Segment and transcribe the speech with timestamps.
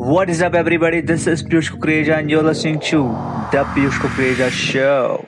[0.00, 1.02] What is up, everybody?
[1.02, 3.02] This is Piyush Kukreja, and you're listening to
[3.52, 5.26] The Piyush Kukreja Show.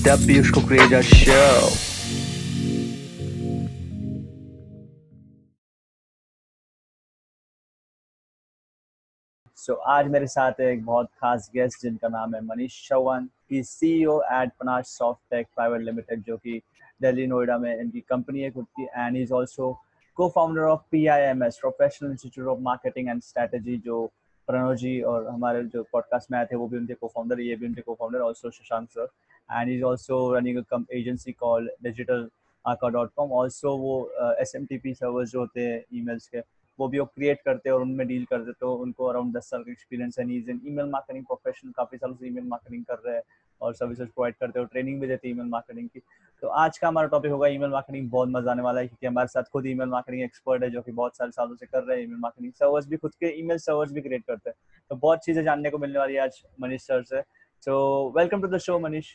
[0.00, 1.68] The Piyush Kukreja Show.
[9.54, 13.62] so, आज मेरे साथ है एक बहुत खास गेस्ट जिनका नाम है Manish Chauhan he
[13.64, 16.60] CEO at Panash soft tech private limited जो कि
[17.02, 19.72] दिल्ली नोएडा में इनकी कंपनी है खुद की and is also
[20.28, 24.04] cofounder of P I M S professional institute of marketing and strategy जो
[24.48, 27.56] प्रणव जी और हमारे जो पॉडकास्ट में आए थे, वो भी उनके को फाउंडर ये
[27.56, 29.08] भी उनके cofounder also Shashank sir
[29.50, 32.28] and is also running agency call digital
[32.64, 33.94] aka dot com also वो
[34.40, 36.40] S M T P servers जो होते हैं ई मेल्स के,
[36.78, 39.62] वो भी वो क्रिएट करते हैं और उनमें डील करते तो उनको अराउंड दस साल
[39.62, 43.16] का एक्सपीरियंस है niche in email marketing professional काफ़ी सालों से ईमेल मार्केटिंग कर रहे
[43.16, 43.22] हैं।
[43.62, 46.00] और सर्विसेज़ प्रोवाइड करते हो ट्रेनिंग भी देते हैं ईमेल मार्केटिंग की।
[46.42, 49.28] तो आज का हमारा टॉपिक होगा ईमेल मार्केटिंग बहुत मज़ा आने वाला है क्योंकि हमारे
[49.28, 52.04] साथ खुद ईमेल मार्केटिंग एक्सपर्ट है जो कि बहुत सारे सालों से कर रहे हैं
[52.04, 54.56] ईमेल मार्केटिंग सर्वर्स भी खुद के ईमेल सर्वर्स भी क्रिएट करते हैं।
[54.90, 57.20] तो बहुत चीज़ें जानने को मिलने वाली है आज मनीष सर से।
[57.62, 59.14] So welcome to the show Manish.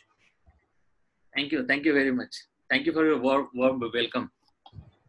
[1.34, 3.20] Thank you thank you very much thank you for your
[3.56, 4.28] warm welcome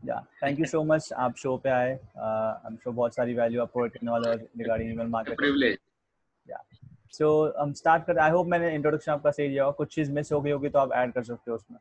[0.06, 3.62] yeah thank you so much आप शो पे आए। आई एम श्योर बहुत सारी वैल्यू
[3.62, 5.78] आप प्रोवाइड करने वाले रिगार्डिंग ईमेल मार्केटिंग
[7.14, 7.30] सो
[7.60, 10.52] हम start कर आई होप मैंने इंट्रोडक्शन आपका सही दिया कुछ चीज़ मिस हो गई
[10.52, 11.78] होगी तो आप ऐड कर सकते हो उसमें।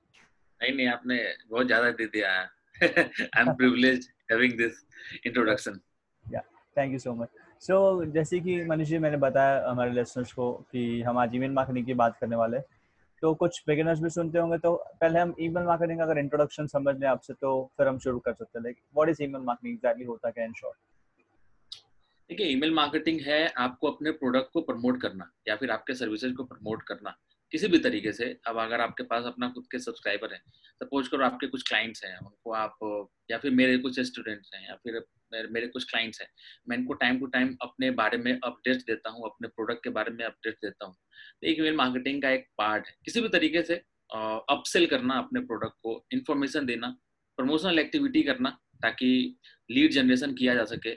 [0.60, 2.46] नहीं नहीं आपने बहुत ज़्यादा दे दिया है।
[2.82, 4.84] I am privilege having this
[5.26, 5.80] introduction
[6.24, 6.40] yeah
[6.76, 7.28] thank you so much
[7.62, 11.86] so जैसे कि मनीष जी मैंने बताया हमारे लिसनर्स को कि हम आज ईमेल मार्केटिंग
[11.86, 12.58] की बात करने वाले
[13.22, 17.08] तो कुछ बिगिनर्स भी सुनते होंगे तो पहले हम ईमेल मार्केटिंग अगर इंट्रोडक्शन समझ लें
[17.08, 20.30] आपसे तो फिर हम शुरू कर सकते हैं। Like what is email marketing exactly होता
[20.30, 20.76] क्या इन शॉर्ट
[22.30, 26.44] देखिए ईमेल मार्केटिंग है आपको अपने प्रोडक्ट को प्रमोट करना या फिर आपके सर्विसेज़ को
[26.44, 27.16] प्रमोट करना
[27.52, 30.40] किसी भी तरीके से। अब अगर आपके पास अपना खुद के सब्सक्राइबर हैं
[30.80, 34.74] सपोज़ करो आपके कुछ क्लाइंट्स हैं उनको आप या फिर मेरे कुछ स्टूडेंट्स हैं या
[34.76, 36.28] फिर मेरे, कुछ क्लाइंट्स हैं
[36.68, 40.12] मैं इनको टाइम टू टाइम अपने बारे में अपडेट्स देता हूँ अपने प्रोडक्ट के बारे
[40.12, 43.62] में अपडेट्स देता हूँ। तो एक ईमेल मार्केटिंग का एक पार्ट है। किसी भी तरीके
[43.62, 43.74] से
[44.50, 46.96] अपसेल करना अपने प्रोडक्ट को इन्फॉर्मेशन देना
[47.38, 49.08] प्रमोशनल एक्टिविटी करना ताकि
[49.70, 50.94] लीड जनरेशन किया जा सके।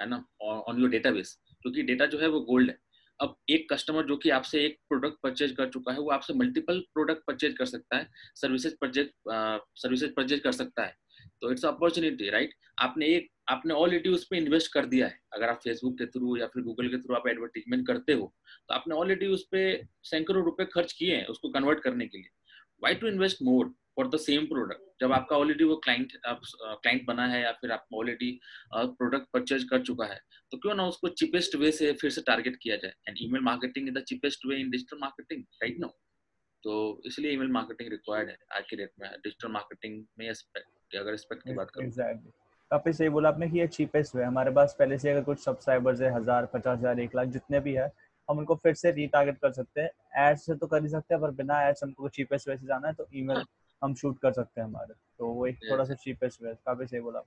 [0.00, 2.78] है ना ऑन योर डेटाबेस क्योंकि डेटा जो है वो गोल्ड है।
[3.20, 6.78] अब एक कस्टमर जो कि आपसे एक प्रोडक्ट परचेज कर चुका है, वो आपसे मल्टीपल
[6.94, 10.94] प्रोडक्ट परचेज कर सकता है सर्विसेज़ परचेज सर्विसेज़ परचेज कर सकता है।
[11.42, 15.48] तो इट्स अपॉर्चुनिटी राइट आपने एक, आपने ऑलरेडी उस पर इन्वेस्ट कर दिया है। अगर
[15.48, 18.32] आप फेसबुक के थ्रू या फिर गूगल के थ्रू आप एडवर्टीजमेंट करते हो
[18.68, 22.30] तो आपने ऑलरेडी उस पर सैकड़ों रुपए खर्च किए हैं उसको कन्वर्ट करने के लिए।
[22.82, 24.82] Why to invest more for the same product.
[25.00, 28.30] जब आपका ऑलरेडी वो क्लाइंट क्लाइंट बना है या फिर आप ऑलरेडी
[28.74, 30.20] प्रोडक्ट परचेज कर चुका है
[30.52, 32.92] तो क्यों ना उसको चीपेस्ट वे से फिर से टारगेट किया जाए?
[33.08, 35.88] And email marketing is the cheapest way in digital marketing right no
[36.64, 41.42] तो इसलिए ईमेल मार्केटिंग रिक्वायर्ड है आज के डेट में डिजिटल मार्केटिंग में अगर एस्पेक्ट
[41.42, 42.32] की बात करें। Exactly.
[42.70, 46.00] काफ़ी सही बोला आपने कि ये चीपेस्ट वे हमारे पास पहले से अगर कुछ सब्सक्राइबर्स
[46.00, 47.90] है हज़ार पचास हज़ार एक लाख जितने भी है
[48.28, 51.20] हम उनको फिर से रीटारगेट कर सकते हैं। एड्स से तो कर ही सकते हैं
[51.22, 53.42] पर बिना एड्स हमको चीपेस्ट वे से जाना है तो ईमेल
[53.82, 57.00] हम शूट कर सकते हैं हमारे। तो वो एक थोड़ा सा चीपेस्ट वे काफ़ी सही
[57.00, 57.20] बोला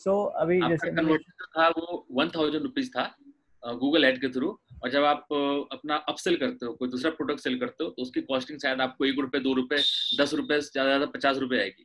[0.00, 3.14] सो so, अभी जैसे था वो वन थाउज़ेंड रुपीज़ था
[3.62, 4.48] गूगल एड के थ्रू
[4.82, 5.26] और जब आप
[5.72, 9.04] अपना अपसेल करते हो कोई दूसरा प्रोडक्ट सेल करते हो तो उसकी कॉस्टिंग शायद आपको
[9.04, 9.76] एक रुपए दो रुपए
[10.20, 11.84] दस रुपए ज़्यादा ज़्यादा पचास रुपए आएगी।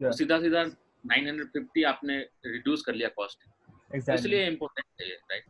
[0.00, 0.62] तो सीधा सीधा
[1.04, 3.38] नाइन हंड्रेड फिफ्टी आपने रिड्यूस कर लिया कॉस्ट
[3.90, 4.14] exactly.
[4.14, 5.44] इसलिए इम्पोर्टेंट है राइट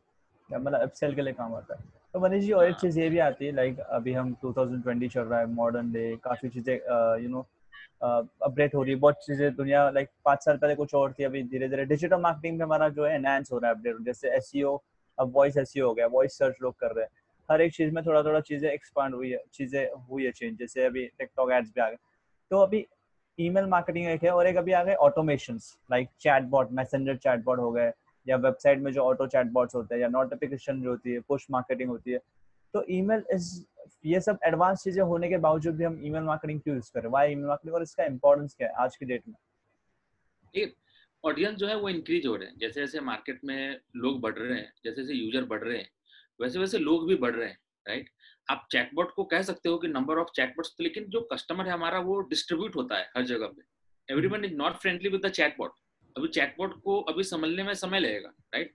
[0.50, 3.08] मतलब अपसेल के लिए काम आता है। तो मनीष जी और एक हाँ। चीज़ ये
[3.10, 6.74] भी आती है लाइक अभी हम 2020 चल रहा है मॉडर्न डे काफ़ी चीज़ें
[7.22, 7.46] यू नो
[8.02, 11.42] अपडेट हो रही है। बहुत चीज़ें दुनिया लाइक पाँच साल पहले कुछ और थी, अभी
[11.44, 14.52] धीरे धीरे डिजिटल मार्केटिंग में हमारा जो है एनहांस हो रहा है अपडेट जैसे एस
[14.56, 14.78] e
[15.18, 17.10] अब वॉइस एस हो गया वॉइस सर्च लोग कर रहे हैं।
[17.48, 20.84] हर एक चीज़ में थोड़ा थोड़ा चीज़ें एक्सपांड हुई है, चीज़ें हुई है चेंज जैसे
[20.86, 21.96] अभी टिकटॉक एड्स भी आ गए।
[22.50, 22.86] तो अभी
[23.38, 25.58] ईमेल मार्केटिंग एक है और एक अभी आ गए automation
[25.90, 27.90] like chatbot messenger chatbot हो गए,
[28.26, 31.90] या वेबसाइट में जो ऑटो चैटबॉट्स होते हैं, या नोटिफिकेशन जो होती है पुश मार्केटिंग
[31.90, 32.18] होती है।
[32.74, 33.24] तो ईमेल
[34.06, 37.08] ये सब एडवांस चीज़ें होने के बावजूद भी हम ईमेल मार्केटिंग क्यों यूज़ करें?
[37.10, 39.34] वाई ईमेल मार्केटिंग और इसका इंपॉर्टेंस क्या है आज की डेट में?
[41.24, 44.58] ऑडियंस जो है वो इंक्रीज हो रहे हैं। जैसे जैसे मार्केट में लोग बढ़ रहे
[44.58, 45.88] हैं, जैसे जैसे यूज़र बढ़ रहे हैं,
[46.40, 48.08] वैसे वैसे लोग भी बढ़ रहे हैं राइट
[48.48, 51.98] आप चैटबॉट को कह सकते हो कि नंबर ऑफ़ चैटबॉट्स लेकिन जो कस्टमर है हमारा
[52.00, 53.62] वो डिस्ट्रीब्यूट होता है हर जगह पे।
[54.08, 55.72] Everyone is not friendly with the chatbot
[56.16, 58.74] अभी चैटबॉट को अभी समझने में समय लगेगा राइट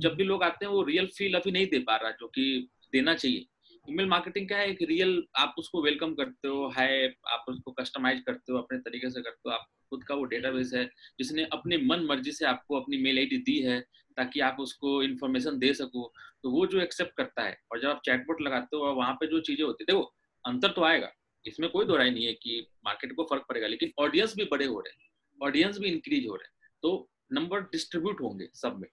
[0.00, 2.68] जब भी लोग आते हैं वो रियल फील अभी नहीं दे पा रहा, जो कि
[2.92, 3.46] देना चाहिए।
[3.88, 4.70] ईमेल मार्केटिंग क्या है?
[4.70, 9.10] एक रियल आप उसको वेलकम करते हो, हाय, आप उसको कस्टमाइज करते हो, अपने तरीके
[9.10, 10.84] से करते हो, आप खुद का वो डेटाबेस है,
[11.18, 13.80] जिसने अपनी मन मर्ज़ी से आपको अपनी मेल आईडी दी है,
[14.16, 16.12] ताकि आप उसको इन्फॉर्मेशन दे सको।
[16.42, 19.26] तो वो जो एक्सेप्ट करता है, और जब आप चैटबोट लगाते हो, और वहाँ पे
[19.26, 20.14] जो चीज़ें होती है, देखो,
[20.44, 21.12] अंतर तो आएगा।
[21.44, 24.66] इसमें कोई दो राय नहीं है कि मार्केट को फ़र्क पड़ेगा, लेकिन ऑडियंस भी बड़े
[24.66, 25.06] हो रहे हैं
[25.40, 28.88] ऑडियंस भी इंक्रीज हो रहे हैं। तो नंबर डिस्ट्रीब्यूट होंगे सब में।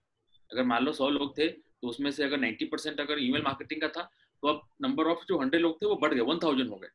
[0.52, 1.48] अगर मान लो सौ लोग थे
[1.84, 4.10] तो उसमें से अगर नाइन्टी परसेंट अगर ईमेल मार्केटिंग का था
[4.44, 6.88] तो अब नंबर ऑफ़ जो हंड्रेड लोग थे वो बढ़ गए वन थाउज़ेंड हो गए।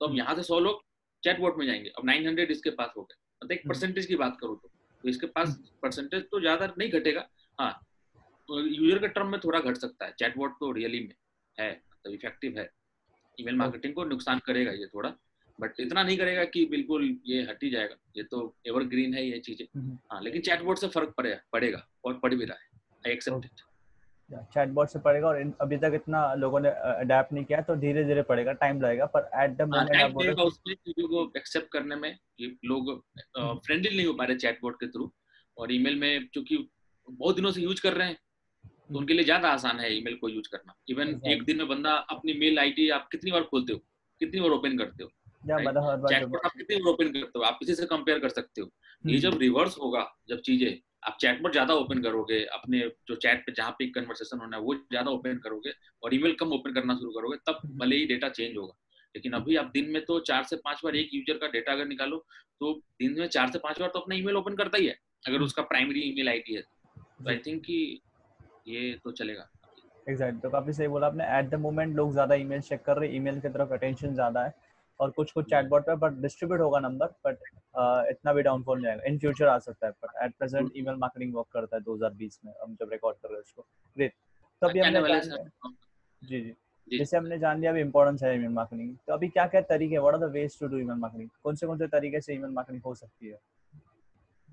[0.00, 0.82] तो अब यहाँ से सौ लोग
[1.22, 4.16] चैट चैटबॉट में जाएँगे। अब नाइन हंड्रेड इसके पास हो गए। मतलब एक परसेंटेज की
[4.16, 4.70] बात करूँ तो,
[5.04, 7.72] तो इसके पास परसेंटेज तो ज़्यादा नहीं घटेगा। हाँ
[8.48, 11.14] तो यूज़र के टर्म में थोड़ा घट सकता है। चैट चैटबॉट तो रियली में
[11.58, 12.68] है मतलब इफ़ेक्टिव है।
[13.38, 15.14] ईमेल मार्केटिंग को नुकसान करेगा ये थोड़ा
[15.58, 19.38] बट इतना नहीं करेगा कि बिल्कुल ये हट ही जाएगा। ये तो एवरग्रीन है ये
[19.38, 19.66] चीज़ें।
[20.12, 23.60] हाँ लेकिन चैटबॉट से फ़र्क पड़ेगा पड़ेगा और पड़ भी रहा है। आई एक्सेप्ट इट
[24.30, 28.22] चैटबॉट से पड़ेगा और अभी तक इतना लोगों ने अडेप्ट नहीं किया तो धीरे धीरे
[28.22, 32.10] पड़ेगा टाइम लगेगा पर एट द मोमेंट उसमें चीज़ों को एक्सेप्ट करने में
[32.40, 32.92] लोग
[33.38, 35.10] फ्रेंडली नहीं हो पा रहे चैटबॉट के थ्रू
[35.56, 36.68] और ईमेल में क्योंकि
[37.08, 38.18] बहुत दिनों से यूज़ कर रहे हैं
[38.90, 41.92] तो उनके लिए ज़्यादा आसान है ईमेल को यूज़ करना। इवन एक दिन में बंदा
[42.10, 43.78] अपनी मेल आईडी आप कितनी बार खोलते हो
[44.20, 45.10] कितनी बार ओपन करते हो
[46.08, 48.70] चैटबॉट आप कितनी बार ओपन करते हो आप किसी से कंपेयर कर सकते हो।
[49.04, 50.70] ये जब रिवर्स होगा जब चीज़ें
[51.02, 54.74] आप चैटबॉट ज़्यादा ओपन करोगे अपने जो चैट पे जहाँ पे कन्वर्सेशन होना है वो
[54.74, 55.72] ज़्यादा ओपन करोगे
[56.02, 58.74] और ईमेल कम ओपन करना शुरू करोगे तब भले ही डेटा चेंज होगा।
[59.14, 61.86] लेकिन अभी आप दिन में तो चार से पाँच बार एक यूज़र का डेटा अगर
[61.86, 62.16] निकालो
[62.60, 65.42] तो दिन में चार से पाँच बार तो अपना ईमेल ओपन करता ही है अगर
[65.42, 68.00] उसका प्राइमरी ईमेल आईडी है। तो आई थिंक कि
[68.68, 69.48] ये तो चलेगा।
[70.06, 70.42] Exact exactly.
[70.42, 73.16] तो काफ़ी सही बोला आपने। एट द मोमेंट लोग ज़्यादा ईमेल चेक कर रहे हैं
[73.16, 74.54] ईमेल की तरफ़ अटेंशन ज़्यादा है।
[75.00, 78.90] और कुछ कुछ चैटबॉट पे बट डिस्ट्रीब्यूट होगा नंबर बट uh, इतना भी डाउनफॉल नहीं
[78.90, 82.38] आएगा। इन फ्यूचर आ सकता है but at present email marketing work करता है 2020
[82.44, 83.62] में हम जब रिकॉर्ड कर रहे हैं उसको।
[83.96, 84.12] ग्रेट
[84.60, 85.20] तो अभी हमने
[86.24, 89.60] जी जी। जैसे हमने जान लिया अभी इंपॉर्टेंस है ईमेल मार्केटिंग तो अभी क्या क्या
[89.60, 92.34] तरीके what are the ways to do email marketing कौन से कौन से तरीके से
[92.34, 93.40] ईमेल मार्केटिंग हो सकती है?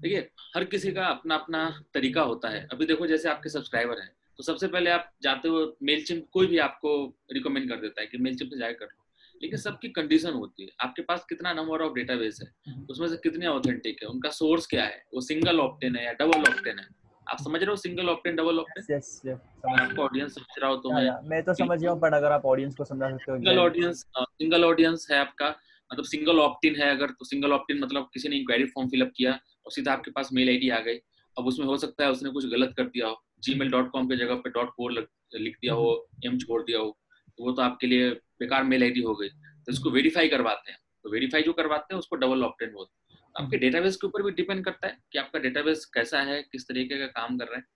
[0.01, 4.11] देखिए हर किसी का अपना अपना तरीका होता है। अभी देखो जैसे आपके सब्सक्राइबर हैं
[4.37, 8.17] तो सबसे पहले आप जाते हो मेल कोई भी आपको रिकमेंड कर देता है कि
[8.17, 9.04] मेल से जाकर कर लो।
[9.41, 13.17] लेकिन सबकी कंडीशन होती है। आपके पास कितना नंबर ऑफ़ डेटाबेस है हम्म। उसमें से
[13.23, 15.03] कितने ऑथेंटिक है उनका सोर्स क्या है?
[15.13, 16.87] वो सिंगल ऑप्टेन है या डबल ऑप्टेन है?
[17.27, 19.39] आप समझ रहे हो single opt-in double opt-in yes yes
[19.71, 22.45] आपको ऑडियंस समझ रहा हो तो मैं मैं तो समझ गया हूँ पर अगर आप
[22.45, 25.49] ऑडियंस को समझा सकते हो सिंगल ऑडियंस सिंगल ऑडियंस है आपका
[25.91, 29.31] मतलब सिंगल ऑप्टिन है अगर तो सिंगल ऑप्टिन मतलब किसी ने इंक्वायरी फॉर्म फिलअप किया
[29.31, 30.97] और सीधा आपके पास मेल आईडी आ गई
[31.37, 34.07] अब उसमें हो सकता है उसने कुछ गलत कर दिया हो जी मेल डॉट कॉम
[34.07, 35.89] की जगह पे डॉट कोर लिख दिया हो
[36.25, 36.97] एम हम्म। छोड़ दिया हो
[37.37, 38.09] तो वो तो आपके लिए
[38.39, 41.99] बेकार मेल आईडी हो गई तो इसको वेरीफाई करवाते हैं। तो वेरीफाई जो करवाते हैं
[41.99, 44.97] उसको डबल ऑप्टेन बोलते हैं। तो आपके डेटाबेस हम्म। के ऊपर भी डिपेंड करता है
[45.11, 47.67] कि आपका डेटाबेस कैसा है किस तरीके का काम कर रहे हैं।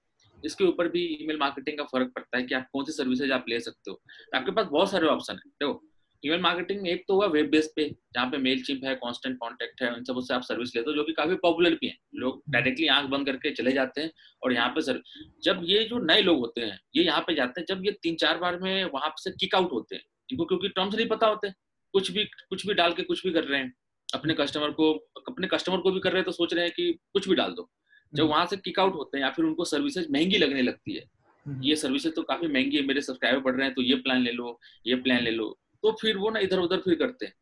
[0.43, 3.45] इसके ऊपर भी ईमेल मार्केटिंग का फ़र्क पड़ता है कि आप कौन सी सर्विसेज़ आप
[3.49, 5.81] ले सकते हो। तो आपके पास बहुत सारे ऑप्शन है देखो।
[6.23, 7.83] ईमेल मार्केटिंग एक तो हुआ वेब बेस पे
[8.13, 10.95] जहाँ पे मेल चिप है कॉन्स्टेंट कॉन्टेक्ट है उन सब उससे आप सर्विस लेते हो
[10.95, 14.11] जो कि काफ़ी पॉपुलर भी है। लोग डायरेक्टली आँख बंद करके चले जाते हैं
[14.43, 15.01] और यहाँ पे सर
[15.43, 18.15] जब ये जो नए लोग होते हैं ये यहाँ पे जाते हैं जब ये तीन
[18.15, 21.49] चार बार में वहाँ से किक आउट होते हैं। इनको क्योंकि टर्म्स नहीं पता होते।
[21.93, 23.73] कुछ भी कुछ भी डाल के कुछ भी कर रहे हैं।
[24.09, 24.91] अपने कस्टमर को
[25.27, 27.51] अपने कस्टमर को भी कर रहे हैं तो सोच रहे हैं कि कुछ भी डाल
[27.51, 27.69] दो।
[28.13, 30.95] जब हम्म। वहाँ से किक आउट होते हैं या फिर उनको सर्विसेज़ महँगी लगने लगती
[30.95, 31.03] है
[31.45, 34.21] हम्म। ये सर्विसेज़ तो काफ़ी महँगी है मेरे सब्सक्राइबर बढ़ रहे हैं तो ये प्लान
[34.21, 37.33] ले लो ये प्लान ले लो। तो फिर वो ना इधर उधर फिर करते हैं।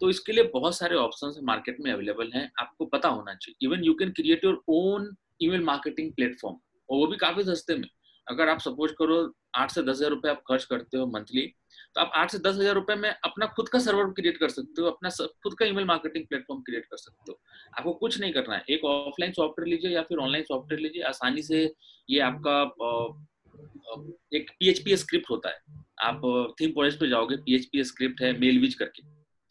[0.00, 3.84] तो इसके लिए बहुत सारे ऑप्शन मार्केट में अवेलेबल हैं आपको पता होना चाहिए। Even
[3.84, 6.56] you can create your own email marketing platform
[6.88, 7.88] और वो भी काफ़ी सस्ते में।
[8.26, 9.16] अगर आप सपोज़ करो
[9.54, 11.42] आठ से दस हज़ार रुपए आप खर्च करते हो मंथली
[11.96, 14.82] तो आप आठ से दस हज़ार रुपए में अपना खुद का सर्वर क्रिएट कर सकते
[14.82, 15.10] हो, अपना
[15.42, 17.38] खुद का ईमेल मार्केटिंग प्लेटफॉर्म क्रिएट कर सकते हो।
[17.78, 21.42] आपको कुछ नहीं करना है। एक ऑफलाइन सॉफ्टवेयर लीजिए या फिर ऑनलाइन सॉफ्टवेयर लीजिए, आसानी
[21.42, 21.62] से
[22.08, 22.62] ये आपका
[24.34, 26.20] एक पीएचपी स्क्रिप्ट होता है। आप
[26.60, 29.02] थीम फॉरेस्ट पे जाओगे पीएचपी स्क्रिप्ट है मेल बीज करके।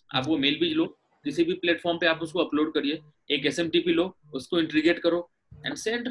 [0.10, 0.86] आप वो मेल बीज लो,
[1.26, 3.00] किसी भी प्लेटफॉर्म पे आप उसको अपलोड करिए,
[3.32, 5.30] एक एसएमटीपी लो, उसको इंट्रीगेट करो
[5.66, 6.08] एंड सेंड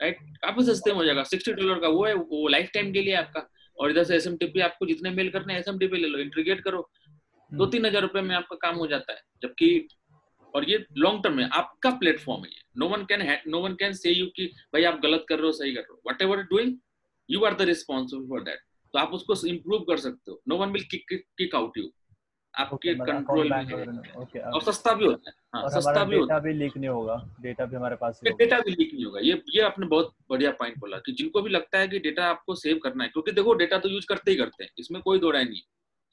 [0.00, 3.02] राइट काफ़ी सस्ते में हो जाएगा। सिक्सटी डॉलर का वो है, वो लाइफ टाइम के
[3.02, 3.40] लिए आपका।
[3.80, 4.26] और इधर से एस
[4.62, 6.88] आपको जितने मेल करने एस एम ले लो इंट्रीगेट करो।
[7.52, 9.88] दो तीन हज़ार रुपए में आपका काम हो जाता है जबकि
[10.54, 13.92] और ये लॉन्ग टर्म है आपका प्लेटफॉर्म है ये। No one can no one can
[13.94, 16.76] say you कि भाई आप गलत कर रहे हो सही कर रहे हो। Whatever doing
[17.28, 18.60] you are the responsible for that
[18.94, 21.90] तो आप उसको इम्प्रूव कर सकते हो। No one will kick out you
[22.54, 26.76] आपके कंट्रोल में है। और सस्ता भी होता है। हाँ, सस्ता भी होता भी लीक
[26.76, 30.12] नहीं होगा डेटा भी हमारे पास डेटा भी लीक नहीं होगा। ये ये आपने बहुत
[30.30, 33.32] बढ़िया पॉइंट बोला कि जिनको भी लगता है कि डेटा आपको सेव करना है क्योंकि
[33.32, 35.60] देखो डेटा तो यूज़ करते ही करते हैं इसमें कोई दो राय नहीं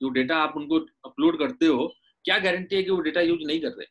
[0.02, 1.88] जो डेटा आप उनको अपलोड करते हो
[2.26, 3.86] क्या गारंटी है कि वो डेटा यूज़ नहीं कर रहे?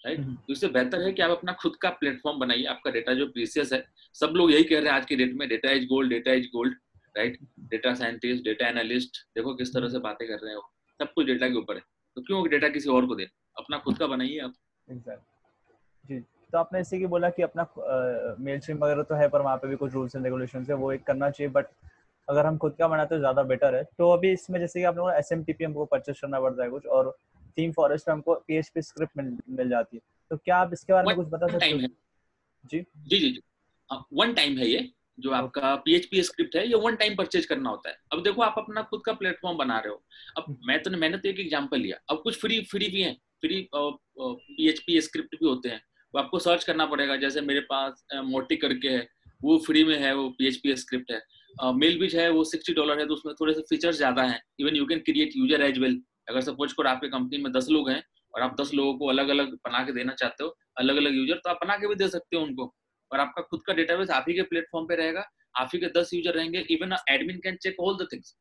[0.00, 3.14] Right hmm. तो इससे बेहतर है कि आप अपना खुद का प्लेटफॉर्म बनाइए आपका डेटा
[3.14, 3.84] जो प्रीसियस है।
[4.16, 6.46] सब लोग यही कह रहे हैं आज के डेट में data is gold data is
[6.52, 6.74] gold
[7.16, 7.38] right
[7.70, 10.62] data scientist data analyst देखो किस तरह से बातें कर रहे हो।
[11.00, 11.82] सब कुछ डेटा के ऊपर है।
[12.16, 14.54] तो क्यों डेटा किसी और को दे अपना खुद का बनाइए आप।
[16.04, 16.20] जी
[16.52, 17.66] तो आपने इसी की बोला कि अपना
[18.40, 20.92] मेल स्ट्रीम वगैरह तो है पर वहाँ पे भी कुछ रूल्स एंड रेगुलेशन है वो
[20.92, 21.66] एक करना चाहिए बट
[22.28, 25.00] अगर हम खुद का बनाते तो ज़्यादा बेटर है। तो अभी इसमें जैसे कि आपने
[25.00, 27.10] बोला एस एम टी पी हमको परचेस करना पड़ता है कुछ और
[27.58, 30.72] थीम फॉरेस्ट में हमको पी एच पी स्क्रिप्ट मिल, मिल जाती है। तो क्या आप
[30.72, 31.88] इसके बारे में कुछ बता सकते हैं?
[32.64, 33.40] जी। जी जी जी।
[34.12, 37.90] वन टाइम है ये जो आपका पीएचपी स्क्रिप्ट है ये वन टाइम परचेज करना होता
[37.90, 40.02] है। अब देखो आप अपना खुद का प्लेटफॉर्म बना रहे हो।
[40.36, 43.16] अब हम्म। मैं तो मैंने तो एक एग्जांपल लिया। अब कुछ फ्री फ्री भी हैं।
[43.42, 45.82] Free P H P script भी होते हैं।
[46.14, 49.06] वो आपको सर्च करना पड़ेगा, जैसे मेरे पास मोटी करके है,
[49.40, 51.20] वो फ्री में है, वो पी एच पी स्क्रिप्ट है।
[51.74, 54.76] मेल बीच है, वो सिक्सटी डॉलर है तो उसमें थोड़े से फीचर्स ज़्यादा हैं। Even
[54.76, 58.02] you can create user as well अगर सपोज़ कर आपके कंपनी में दस लोग हैं,
[58.34, 61.40] और आप दस लोगों को अलग अलग बना के देना चाहते हो अलग अलग यूज़र
[61.44, 62.72] तो आप बना के भी दे सकते हो उनको।
[63.10, 66.10] और आपका खुद का डेटाबेस आप ही के प्लेटफॉर्म पे रहेगा, आप ही के दस
[66.14, 68.34] यूज़र रहेंगे। Even admin can check all the things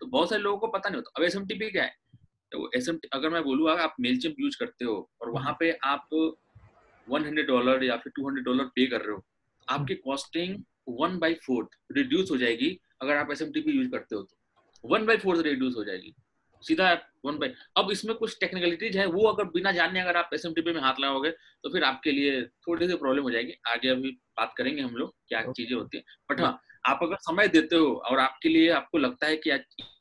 [0.00, 1.92] तो बहुत सारे लोगों को पता नहीं होता। अब एस क्या है?
[2.52, 6.08] एस अगर मैं बोलूँ आप मेल चिम्प यूज़ करते हो और वहाँ पे आप
[7.08, 9.24] वन हंड्रेड डॉलर या फिर टू हंड्रेड डॉलर पे कर रहे हो
[9.68, 10.56] आपकी costing
[10.88, 15.16] one by fourth reduce हो जाएगी अगर आप SMTP यूज़ करते हो तो। वन बाई
[15.16, 16.14] फोर्थ रिड्यूस हो जाएगी।
[16.62, 16.92] सीधा
[17.24, 20.80] वन बाई अब इसमें कुछ टेक्निकलिटीज है वो अगर बिना जानने अगर आप एस में
[20.80, 24.82] हाथ लगाओगे तो फिर आपके लिए थोड़ी सी प्रॉब्लम हो जाएगी। आगे अभी बात करेंगे
[24.82, 28.48] हम लोग क्या चीज़ें होती है। बट हाँ आप अगर समय देते हो और आपके
[28.48, 29.50] लिए आपको लगता है कि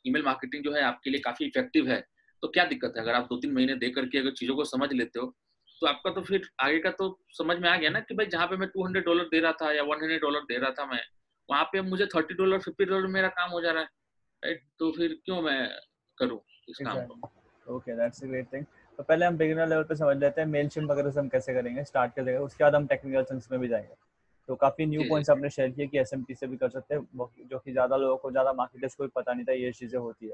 [0.08, 2.04] ईमेल मार्केटिंग जो है आपके लिए काफ़ी इफ़ेक्टिव है
[2.44, 3.02] तो क्या दिक्कत है?
[3.02, 5.34] अगर आप दो तीन महीने दे करके अगर चीज़ों को समझ लेते हो
[5.82, 8.48] तो आपका तो फिर आगे का तो समझ में आ गया ना कि भाई जहाँ
[8.48, 10.86] पे मैं टू हंड्रेड डॉलर दे रहा था या वन हंड्रेड डॉलर दे रहा था
[10.86, 11.02] मैं
[11.50, 13.90] वहाँ पे मुझे थर्टी डॉलर फिफ्टी डॉलर मेरा काम हो जा रहा है
[14.44, 15.60] राइट तो फिर क्यों मैं
[16.18, 16.40] करूँ
[16.70, 17.76] इस काम को?
[17.76, 18.66] Okay that's a great thing
[19.00, 21.54] तो पहले हम बिगिनर लेवल पे समझ लेते हैं मेल शिप वगैरह से हम कैसे
[21.54, 23.96] करेंगे स्टार्ट कर देंगे उसके बाद हम टेक्निकल सेंस में भी जाएँगे।
[24.50, 27.60] तो काफ़ी न्यू पॉइंट्स आपने शेयर किए कि एसएमटी से भी कर सकते हैं जो
[27.60, 30.34] कि ज़्यादा लोगों को ज़्यादा मार्केटर्स को भी पता नहीं था ये चीज़ें होती है।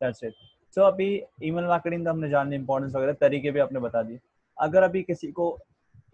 [0.00, 0.34] दैट्स इट
[0.74, 4.20] सो so, अभी ईमेल मार्केटिंग तो हमने जानी इंपॉर्टेंस वगैरह तरीके भी आपने बता दिए।
[4.60, 5.58] अगर अभी किसी को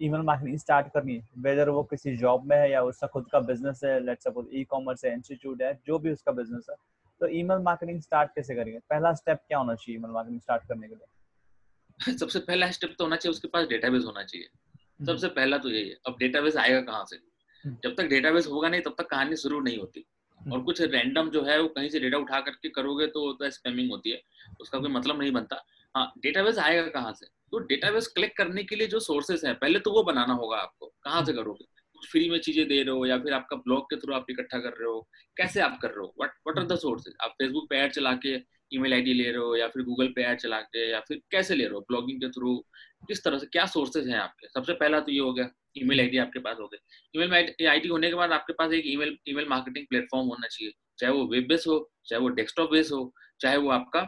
[0.03, 3.41] ईमेल मार्केटिंग स्टार्ट करनी है वेदर वो किसी जॉब में है या उसका खुद का
[3.41, 6.77] बिज़नेस है लेट्स सपोज़ ई कॉमर्स है इंस्टीट्यूट है जो भी उसका बिज़नेस है
[7.21, 8.79] तो ईमेल मार्केटिंग स्टार्ट कैसे करेंगे?
[8.79, 12.17] पहला स्टेप क्या होना चाहिए ईमेल मार्केटिंग स्टार्ट करने के लिए?
[12.19, 15.69] सबसे पहला स्टेप तो होना चाहिए उसके पास डेटाबेस होना चाहिए। हम्म। सबसे पहला तो
[15.69, 17.17] यही है अब डेटाबेस आएगा कहाँ से?
[17.65, 20.05] हम्म। जब तक डेटाबेस होगा नहीं तब तक कहानी शुरू नहीं होती।
[20.41, 23.51] और हम्म। कुछ रैंडम जो है वो कहीं से डेटा उठा करके करोगे तो, तो
[23.51, 24.23] स्पैमिंग होती है।
[24.61, 25.65] उसका कोई मतलब नहीं बनता।
[25.97, 27.27] हाँ डेटाबेस आएगा कहाँ से?
[27.27, 30.87] तो डेटाबेस कलेक्ट करने के लिए जो सोर्सेस हैं पहले तो वो बनाना होगा आपको।
[30.87, 31.65] कहाँ से करोगे?
[31.65, 34.59] कुछ फ्री में चीज़ें दे रहे हो या फिर आपका ब्लॉग के थ्रू आप इकट्ठा
[34.59, 35.09] कर रहे हो?
[35.37, 36.15] कैसे आप कर रहे हो?
[36.23, 39.39] What what are the sources आप फेसबुक पे ऐड चला के ईमेल आईडी ले रहे
[39.39, 41.81] हो या फिर गूगल पे ऐड चला के या फिर कैसे ले रहे हो?
[41.81, 42.65] ब्लॉगिंग के थ्रू
[43.09, 44.49] किस तरह से क्या सोर्सेज हैं आपके?
[44.49, 46.79] सबसे पहला तो ये हो गया। ईमेल आईडी आपके पास हो गई
[47.15, 51.13] ईमेल आईडी होने के बाद आपके पास एक ईमेल ईमेल मार्केटिंग प्लेटफॉर्म होना चाहिए। चाहे
[51.13, 54.05] वो वेब बेस हो, चाहे वो डेस्कटॉप बेस हो, चाहे वो आपका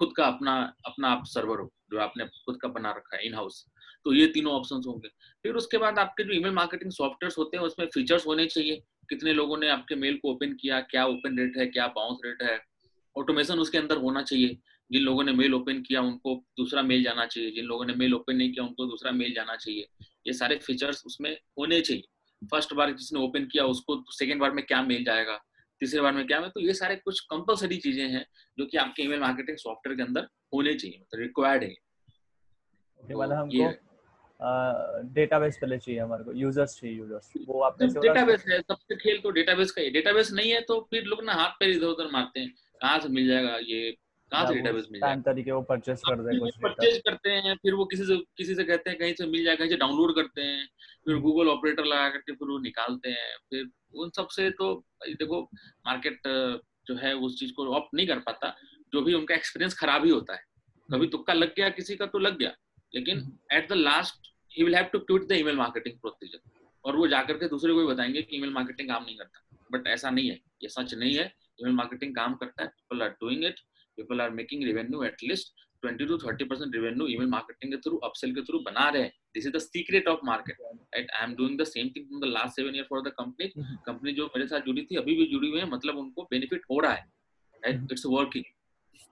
[0.00, 0.54] खुद का अपना
[0.86, 3.64] अपना आप सर्वर हो, जो आपने खुद का बना रखा है इन हाउस
[4.04, 5.08] तो ये तीनों ऑप्शंस होंगे।
[5.42, 8.76] फिर उसके बाद आपके जो ईमेल मार्केटिंग सॉफ्टवेयर होते हैं, उसमें फीचर्स होने चाहिए।
[9.08, 12.42] कितने लोगों ने आपके मेल को ओपन किया, क्या ओपन रेट है, क्या बाउंस रेट
[12.42, 12.58] है।
[13.16, 14.58] ऑटोमेशन उसके अंदर होना चाहिए।
[14.90, 18.14] जिन लोगों ने मेल ओपन किया, उनको दूसरा मेल जाना चाहिए। जिन लोगों ने मेल
[18.14, 19.86] ओपन नहीं किया, उनको दूसरा मेल जाना चाहिए।
[20.28, 22.02] ये सारे फीचर्स उसमें होने चाहिए।
[22.42, 25.36] फ़र्स्ट बार जिसने ओपन किया उसको सेकेंड बार में क्या मेल जाएगा?
[25.80, 28.24] तीसरे बार में क्या है तो ये सारे कुछ कंपलसरी चीज़ें हैं
[28.58, 31.74] जो कि आपके ईमेल मार्केटिंग सॉफ्टवेयर के अंदर होने चाहिए मतलब रिक्वायर्ड है।
[33.00, 33.68] मतलब हमको
[35.14, 39.20] डेटाबेस पहले चाहिए हमारे को यूज़र्स चाहिए यूज़र्स वो आपने तो डेटाबेस है सबसे खेल
[39.20, 42.10] तो डेटाबेस का ही डेटाबेस नहीं है तो फिर लोग ना हाथ पैर इधर उधर
[42.12, 43.96] मारते हैं। कहाँ से मिल जाएगा ये?
[44.32, 45.20] कहाँ से डेटाबेस मिल जाएगा?
[45.22, 48.64] तरीके वो परचेस कर दे कुछ परचेज करते हैं फिर वो किसी से किसी से
[48.64, 50.66] कहते हैं कहीं से मिल जाएगा कहीं से डाउनलोड करते हैं
[51.04, 54.72] फिर गूगल ऑपरेटर लगा करके फिर वो निकालते हैं फिर उन सबसे तो
[55.08, 55.42] देखो
[55.86, 56.20] मार्केट
[56.88, 58.54] जो है उस चीज़ को ऑप्ट नहीं कर पाता
[58.92, 60.42] जो भी उनका एक्सपीरियंस खराब ही होता है।
[60.88, 62.52] कभी हम्म। तुक्का लग गया किसी का तो लग गया
[62.94, 63.18] लेकिन
[63.52, 66.38] at the last he will have to quit the email marketing procedure
[66.84, 69.86] और वो जाकर के दूसरे को भी बताएँगे कि ईमेल मार्केटिंग काम नहीं करता। बट
[69.86, 71.24] ऐसा नहीं है ये सच नहीं है।
[71.60, 73.60] ईमेल मार्केटिंग काम करता है people are doing it
[73.98, 75.52] people are making revenue at least
[75.82, 79.12] twenty to thirty percent revenue email marketing के थ्रू अपसेल के थ्रू बना रहे हैं।
[79.34, 82.32] This is the secret of market right I am doing the same thing from the
[82.32, 83.48] last seven year for the company
[83.86, 86.80] company जो मेरे साथ जुड़ी थी अभी भी जुड़ी हुई है मतलब उनको बेनिफिट हो
[86.80, 87.06] रहा है
[87.62, 88.44] राइट इट्स वर्किंग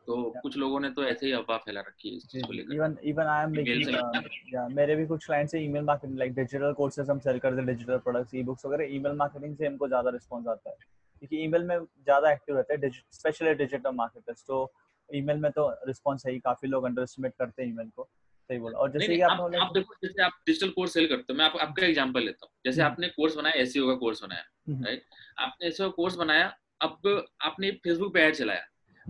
[0.06, 2.74] तो कुछ लोगों ने तो ऐसे ही अफवाह फैला रखी है इस चीज़ को लेकर।
[2.74, 6.72] Even even I am making या मेरे भी कुछ क्लाइंट्स है email marketing like digital
[6.78, 10.10] courses हम सेल करते हैं डिजिटल प्रोडक्ट्स ई बुक्स वगैरह ईमेल मार्केटिंग से हमको ज़्यादा
[10.10, 10.76] रिस्पांस आता है।
[11.18, 14.72] क्योंकि ईमेल में ज़्यादा एक्टिव रहते हैं स्पेशली डिजिटल मार्केटर्स तो
[15.14, 18.08] ईमेल में तो रिस्पांस है ही काफ़ी लोग अंडर एस्टिमेट करते हैं ईमेल को।
[18.50, 21.32] सही बोला। और जैसे कि आप, आप, आप देखो जैसे आप डिजिटल कोर्स सेल करते
[21.32, 24.22] हो मैं आप, आपका एग्जांपल लेता हूँ। जैसे हम्म। आपने कोर्स बनाया एसईओ का कोर्स
[24.22, 28.66] बनाया राइट हम्म। आपने एसईओ कोर्स बनाया अब आपने फेसबुक पे ऐड चलाया।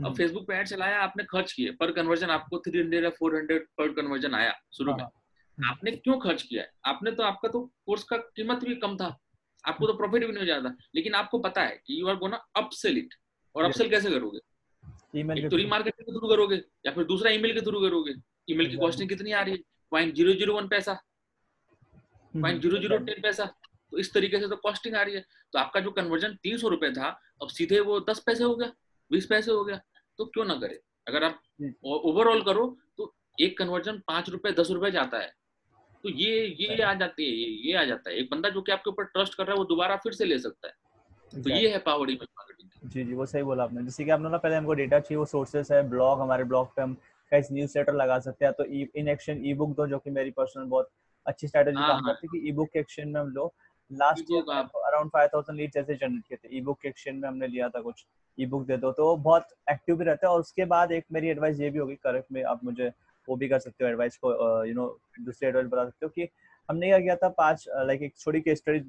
[0.07, 3.11] अब फेसबुक हम्म। पे ऐड चलाया आपने खर्च किए पर कन्वर्जन आपको थ्री हंड्रेड या
[3.11, 6.63] फोर हंड्रेड पर कन्वर्जन आया शुरू में। हाँ। आपने क्यों खर्च किया?
[6.63, 9.09] है आपने तो आपका तो कोर्स का कीमत भी कम था।
[9.67, 12.37] आपको तो प्रॉफिट भी नहीं हो जाता। लेकिन आपको पता है कि you are gonna
[12.57, 13.15] upsell it
[13.55, 14.39] और अपसेल कैसे करोगे?
[15.17, 16.57] ईमेल तो रीमार्केटिंग के थ्रू करोगे
[16.87, 18.15] या फिर दूसरा ईमेल के थ्रू करोगे?
[18.49, 19.59] ईमेल की कॉस्टिंग कितनी आ रही है?
[19.93, 20.95] पॉइंट ज़ीरो ज़ीरो वन पैसा।
[22.35, 23.45] पॉइंट ज़ीरो ज़ीरो टेन पैसा।
[23.93, 26.69] तो इस तरीके से तो कॉस्टिंग आ रही है। तो आपका जो कन्वर्जन तीन सौ
[26.69, 27.09] रुपए था
[27.43, 28.73] अब सीधे वो दस पैसे हो गया
[29.11, 29.81] बीस पैसे हो गया।
[30.19, 30.81] तो क्यों ना करे?
[31.09, 31.41] अगर आप
[31.85, 32.67] ओवरऑल करो
[32.99, 35.33] तो एक कन्वर्जन पाँच रुपए दस रुपए जाता है।
[36.05, 38.73] तो ये ये आ जाती है ये ये आ जाता है। एक बंदा जो कि
[38.73, 41.69] आपके ऊपर ट्रस्ट कर रहा है वो दोबारा फिर से ले सकता है। तो ये
[41.69, 44.57] है पावर ईमेल मार्केटिंग जी जी वो सही बोला आपने। जैसे कि आपने ना पहले
[44.57, 46.95] हमको डेटा चाहिए वो सोर्सेस है ब्लॉग हमारे ब्लॉग पे हम
[47.33, 50.31] कैसे न्यूज़ लेटर लगा सकते हैं। तो इन एक्शन ई बुक दो जो कि मेरी
[50.31, 50.91] पर्सनल बहुत
[51.27, 53.53] अच्छी स्ट्रेटेजी काम हाँ। करती है कि ई बुक के एक्शन में हम लोग
[53.91, 57.29] last year around five thousand lead जैसे जनरेट किए थे। ई बुक के एक्शन में
[57.29, 58.05] हमने लिया था कुछ
[58.39, 61.29] ई बुक दे दो। तो बहुत एक्टिव भी रहता है और उसके बाद एक मेरी
[61.29, 62.91] एडवाइस ये भी होगी करेक्ट में आप मुझे
[63.29, 64.33] वो भी कर सकते हो एडवाइस को
[64.65, 64.89] यू नो
[65.21, 66.29] दूसरी एडवाइस बता सकते हो कि
[66.69, 68.81] हमने क्या किया था पाँच लाइक एक छोटी केस स्टडी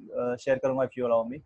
[0.44, 1.38] शेयर करूँगा इफ़ यू अलाउ मी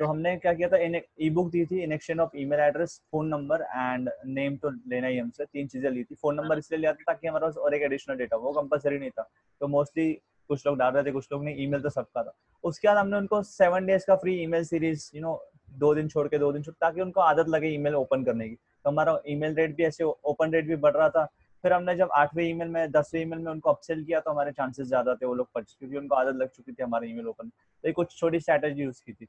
[0.00, 0.78] तो हमने क्या किया था
[1.20, 5.06] ई बुक दी थी in action of email address phone number and name तो लेना
[5.06, 7.74] ही हमसे तीन चीज़ें ली थी। फ़ोन नंबर इसलिए लिया था ताकि हमारे पास और
[7.74, 9.28] एक एडिशनल डेटा वो कंपलसरी नहीं था।
[9.60, 10.12] तो मोस्टली
[10.50, 13.16] कुछ लोग डाल रहे थे कुछ लोग नहीं ईमेल तो सबका था। उसके बाद हमने
[13.16, 15.34] उनको सेवन डेज़ का free email series you know
[15.78, 18.54] दो दिन छोड़ के दो दिन छोड़ ताकि उनको आदत लगे ईमेल ओपन करने की।
[18.54, 21.28] तो हमारा ईमेल रेट भी ऐसे ओपन रेट भी बढ़ रहा था
[21.64, 24.86] फिर हमने जब आठवें ईमेल में दसवें ईमेल में उनको अपसेल किया तो हमारे चांसेस
[24.86, 27.88] ज़्यादा थे वो लोग परचेज क्योंकि उनको आदत लग चुकी थी हमारे ईमेल ओपन तो
[27.88, 29.26] ये कुछ छोटी स्ट्रेटेजी यूज़ की थी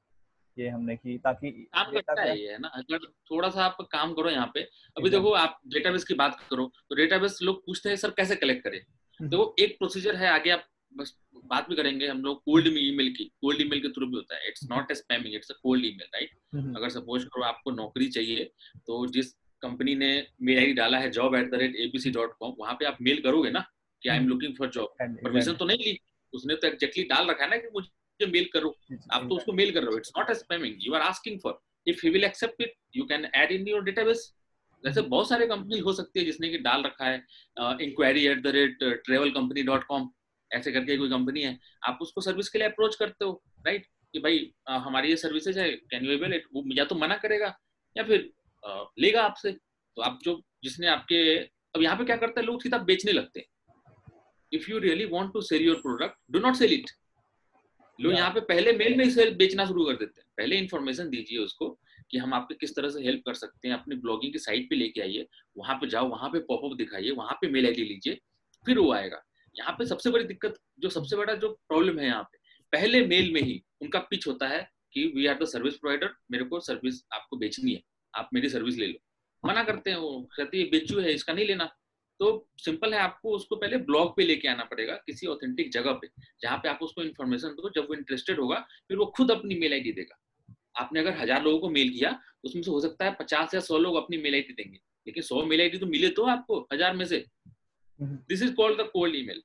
[0.57, 4.29] ये हमने की ताकि काम करता है ये ना अगर थोड़ा सा आप काम करो
[4.29, 4.61] यहाँ पे।
[4.97, 8.63] अभी देखो आप डेटाबेस की बात करो तो डेटाबेस लोग पूछते हैं सर कैसे कलेक्ट
[8.63, 8.79] करें?
[9.19, 13.13] हम्म। देखो एक प्रोसीजर है आगे आप बस बात भी करेंगे हम लोग कोल्ड ईमेल
[13.17, 15.85] की कोल्ड ईमेल के थ्रू भी होता है। It's not a spamming it's a cold
[15.85, 18.51] email right अगर सपोज़ करो आपको नौकरी चाहिए
[18.87, 20.11] तो जिस कंपनी ने
[20.41, 23.21] मेल आई डाला है job at the rate ABC dot com वहाँ पे आप मेल
[23.21, 23.65] करोगे ना
[24.01, 25.97] कि I am looking for job permission तो नहीं ली
[26.33, 28.75] उसने तो एग्जैक्टली डाल रखा है ना कि मुझे मेल करो
[29.11, 31.59] आप तो उसको मेल कर रहे हो it's not a spamming you are asking for
[31.87, 34.31] if he will accept it you can add in your database
[34.83, 38.55] जैसे बहुत सारे कंपनी हो सकती है जिसने कि डाल रखा है inquiry at the
[38.55, 40.09] rate travel company dot com
[40.51, 44.19] ऐसे करके कोई कंपनी है आप उसको सर्विस के लिए अप्रोच करते हो राइट कि
[44.19, 47.55] भाई आ, हमारी ये सर्विसेज़ है कैन यू एबल इट वो या तो मना करेगा
[47.95, 48.29] या फिर
[48.99, 51.37] लेगा आपसे। तो आप जो जिसने आपके
[51.75, 53.47] अब यहाँ पे क्या करते हैं लोग सीधा बेचने लगते हैं।
[54.51, 56.89] If you really want to sell your product do not sell it
[57.99, 61.09] लोग यहाँ पे पहले मेल में ही सेल बेचना शुरू कर देते हैं। पहले इन्फॉर्मेशन
[61.09, 61.69] दीजिए उसको
[62.11, 64.75] कि हम आपके किस तरह से हेल्प कर सकते हैं। अपनी ब्लॉगिंग की साइट पे
[64.75, 65.25] लेके आइए।
[65.57, 68.19] वहाँ पे जाओ वहाँ पे पॉपअप दिखाइए। वहाँ पे मेल आईडी लीजिए।
[68.65, 69.21] फिर वो आएगा।
[69.55, 72.37] यहाँ पे सबसे बड़ी दिक्कत जो सबसे बड़ा जो प्रॉब्लम है यहाँ पे
[72.73, 76.43] पहले मेल में ही उनका पिच होता है कि we are the service provider मेरे
[76.43, 77.81] को सर्विस आपको बेचनी है।
[78.13, 78.99] आप मेरी सर्विस ले लो।
[79.43, 81.65] मना करते हैं वो कहते हैं बेचू है इसका नहीं लेना।
[82.19, 86.07] तो सिंपल है आपको उसको पहले ब्लॉग पे लेके आना पड़ेगा किसी ऑथेंटिक जगह पे
[86.41, 89.73] जहाँ पे आप उसको इन्फॉर्मेशन दो जब वो इंटरेस्टेड होगा फिर वो खुद अपनी मेल
[89.73, 90.19] आईडी देगा।
[90.77, 93.59] आपने अगर हज़ार लोगों को मेल किया तो उसमें से हो सकता है पचास या
[93.61, 96.95] सौ लोग अपनी मेल आई देंगे। लेकिन सौ मेल आईडी तो मिले तो आपको हज़ार
[96.95, 97.25] में से।
[97.99, 99.41] This is called the cold email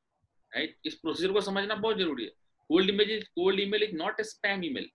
[0.53, 2.31] right इस प्रोसीजर को समझना बहुत ज़रूरी है।
[2.71, 4.89] Cold email cold email is not a spam email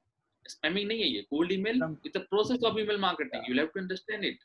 [0.45, 3.79] spamming नहीं है ये cold email it's a process of email marketing you have to
[3.79, 4.39] understand it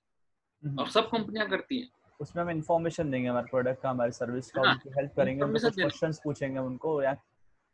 [0.62, 1.88] और सब कंपनियाँ करती हैं।
[2.20, 5.70] उसमें हम इन्फॉर्मेशन देंगे हमारे प्रोडक्ट का हमारी सर्विस का हाँ, उनकी हेल्प करेंगे उनको
[5.70, 7.14] क्वेश्चंस पूछेंगे उनको या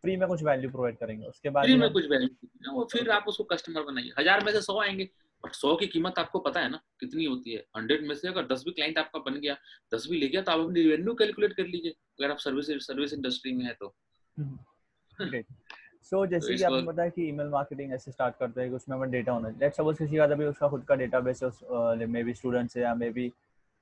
[0.05, 3.25] फ्री में कुछ वैल्यू प्रोवाइड करेंगे। उसके बाद फ्री में कुछ वैल्यू वो फिर आप
[3.29, 5.09] उसको कस्टमर बनाइए। हज़ार में से सौ आएँगे।
[5.45, 7.65] बट सौ की कीमत आपको पता है ना कितनी होती है?
[7.77, 9.57] हंड्रेड में से अगर दस भी क्लाइंट आपका बन गया
[9.95, 13.13] दस भी ले गया तो आप अपनी रेवेन्यू कैलकुलेट कर लीजिए। अगर आप सर्विस सर्विस
[13.13, 13.95] इंडस्ट्री में है तो।
[16.03, 18.97] सो so, जैसे कि आपने बताया कि ईमेल मार्केटिंग ऐसे स्टार्ट करते हैं कि उसमें
[18.97, 22.35] हमें डेटा होना लेट्स सपोज़ किसी का अभी उसका खुद का डेटाबेस है मे बी
[22.35, 23.29] स्टूडेंट्स है या मे बी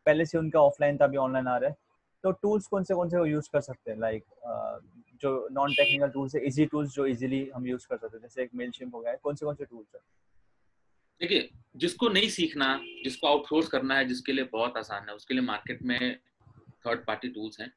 [0.07, 1.77] पहले से उनका ऑफलाइन था अभी ऑनलाइन आ रहा है।
[2.23, 3.99] तो टूल्स कौन से कौन से वो यूज़ कर सकते हैं?
[3.99, 8.17] लाइक like, जो नॉन टेक्निकल टूल्स है इजी टूल्स जो इजीली हम यूज़ कर सकते
[8.17, 10.01] हैं जैसे एक मेल हो गया है कौन से कौन से टूल्स है?
[11.21, 15.43] देखिए जिसको नहीं सीखना जिसको आउटसोर्स करना है जिसके लिए बहुत आसान है उसके लिए
[15.43, 16.19] मार्केट में
[16.87, 17.73] थर्ड पार्टी टूल्स हैं।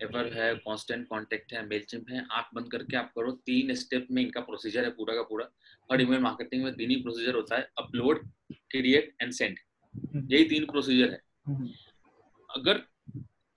[0.00, 4.22] एवर है कांस्टेंट कांटेक्ट है मेलचिम्प है आँख बंद करके आप करो तीन स्टेप में
[4.22, 5.48] इनका प्रोसीजर है पूरा का पूरा।
[5.90, 8.26] हर ईमेल मार्केटिंग में तीन ही प्रोसीजर होता है अपलोड
[8.70, 9.58] क्रिएट एंड सेंड
[10.32, 11.68] यही तीन प्रोसीजर है। हम्म।
[12.50, 12.82] अगर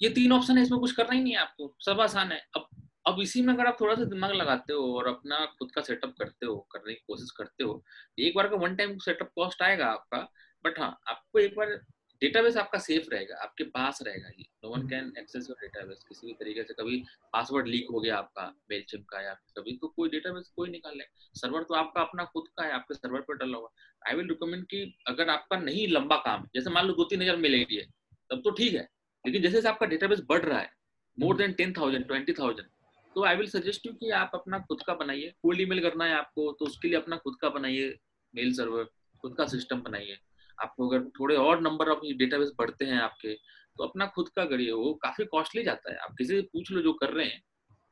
[0.02, 2.68] ये तीन ऑप्शन है इसमें कुछ करना ही नहीं है आपको सब आसान है। अब
[3.08, 6.14] अब इसी में अगर आप थोड़ा सा दिमाग लगाते हो और अपना खुद का सेटअप
[6.20, 7.84] करते हो करने की कोशिश करते हो
[8.20, 10.18] एक बार का वन टाइम सेटअप कॉस्ट आएगा आपका
[10.66, 11.80] बट हाँ आपको एक बार
[12.22, 16.28] डेटाबेस आपका सेफ़ रहेगा आपके पास रहेगा ये। No one can access your database किसी
[16.28, 16.98] भी तरीके से। कभी
[17.34, 20.98] पासवर्ड लीक हो गया आपका मेल चिम का या कभी तो कोई डेटाबेस कोई निकाल
[20.98, 21.04] ले।
[21.36, 23.70] सर्वर तो आपका अपना खुद का है आपके सर्वर पर डला हुआ।
[24.04, 27.38] आई विल रिकमेंड कि अगर आपका नहीं लंबा काम जैसे मान लो दो तीन हज़ार
[27.38, 27.86] मेल आई है
[28.30, 28.88] तब तो ठीक है।
[29.26, 30.72] लेकिन जैसे आपका डेटाबेस बढ़ रहा है
[31.18, 32.68] more than ten thousand twenty thousand
[33.16, 36.14] तो आई विल सजेस्ट यू कि आप अपना खुद का बनाइए। कोल्ड ईमेल करना है
[36.16, 37.96] आपको तो उसके लिए अपना खुद का बनाइए
[38.34, 38.84] मेल सर्वर
[39.24, 40.18] खुद का सिस्टम बनाइए।
[40.62, 44.72] आपको अगर थोड़े और नंबर ऑफ़ डेटाबेस बढ़ते हैं आपके तो अपना खुद का करिए
[44.74, 47.42] वो काफ़ी कॉस्टली जाता है। आप किसी से पूछ लो जो कर रहे हैं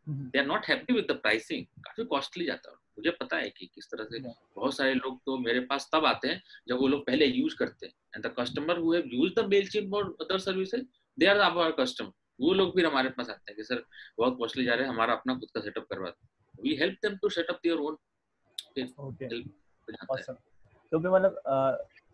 [0.08, 3.66] they are not happy with the pricing काफ़ी कॉस्टली जाता है। मुझे पता है कि
[3.66, 7.06] किस तरह से बहुत सारे लोग तो मेरे पास तब आते हैं जब वो लोग
[7.06, 10.86] पहले यूज़ करते हैं। And the customer who have used the Mailchimp और other services
[11.18, 13.84] they are our customer वो लोग फिर हमारे पास आते हैं कि सर
[14.18, 17.16] बहुत कॉस्टली जा रहे हैं हमारा अपना खुद का सेटअप करवा दो। We help them
[17.18, 17.98] to set up their own
[19.00, 19.40] okay
[20.92, 21.42] तो भी मतलब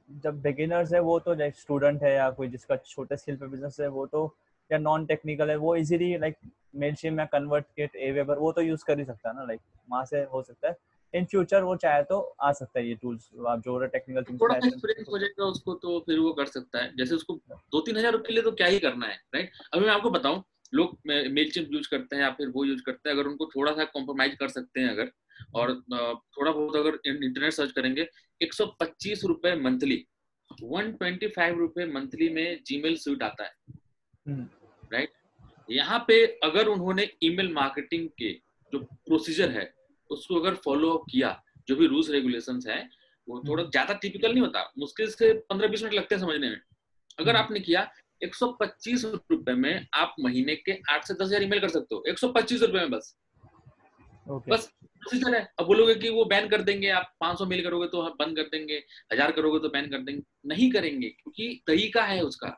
[0.10, 3.78] जब बिगिनर्स है वो तो लाइक स्टूडेंट है या कोई जिसका छोटे स्किल पे बिज़नेस
[3.80, 4.26] है वो तो
[4.70, 6.36] या नॉन टेक्निकल है वो इजीली लाइक
[6.76, 9.62] मेलशिप में कन्वर्ट किट ए वेबर वो तो यूज़ कर ही सकता है ना लाइक
[9.90, 10.76] वहाँ से हो सकता है।
[11.14, 14.56] इन फ्यूचर वो चाहे तो आ सकता है ये टूल्स आप जो टेक्निकल थिंग्स थोड़ा
[14.58, 18.18] एक्सपीरियंस हो जाएगा उसको तो फिर वो कर सकता है। जैसे उसको दो तीन हज़ार
[18.18, 21.70] के लिए तो क्या ही करना है राइट अभी मैं आपको बताऊँ लोग मेल चिप
[21.74, 24.48] यूज़ करते हैं या फिर वो यूज़ करते हैं अगर उनको थोड़ा सा कॉम्प्रोमाइज कर
[24.50, 25.12] सकते हैं अगर
[25.56, 25.74] और
[26.38, 28.04] थोड़ा बहुत अगर इंटरनेट सर्च करेंगे
[28.44, 30.06] एक सौ पच्चीस रुपए मंथली
[30.64, 33.52] वन ट्वेंटी फाइव रुपए मंथली में जीमेल सूट आता है
[34.28, 38.32] राइट हम्म। यहाँ पे अगर उन्होंने ईमेल मार्केटिंग के
[38.74, 39.72] जो प्रोसीजर है
[40.10, 42.78] उसको अगर फॉलो अप किया जो भी रूल्स रेगुलेशन है
[43.28, 46.50] वो थोड़ा हम्म। ज़्यादा टिपिकल नहीं होता मुश्किल से पंद्रह बीस मिनट लगते हैं समझने
[46.50, 46.60] में
[47.20, 47.90] अगर हम्म। आपने किया
[48.22, 51.96] एक सौ पच्चीस रुपए में आप महीने के आठ से दस हज़ार ईमेल कर सकते
[51.96, 53.16] हो एक सौ पच्चीस रुपए में बस
[54.28, 54.52] okay.
[54.52, 58.04] बस प्रोसीजर है अब बोलोगे कि वो बैन कर देंगे आप 500 मेल करोगे तो
[58.20, 58.82] बंद कर देंगे
[59.14, 62.50] हज़ार करोगे तो बैन कर देंगे। नहीं करेंगे क्योंकि तरीका है उसका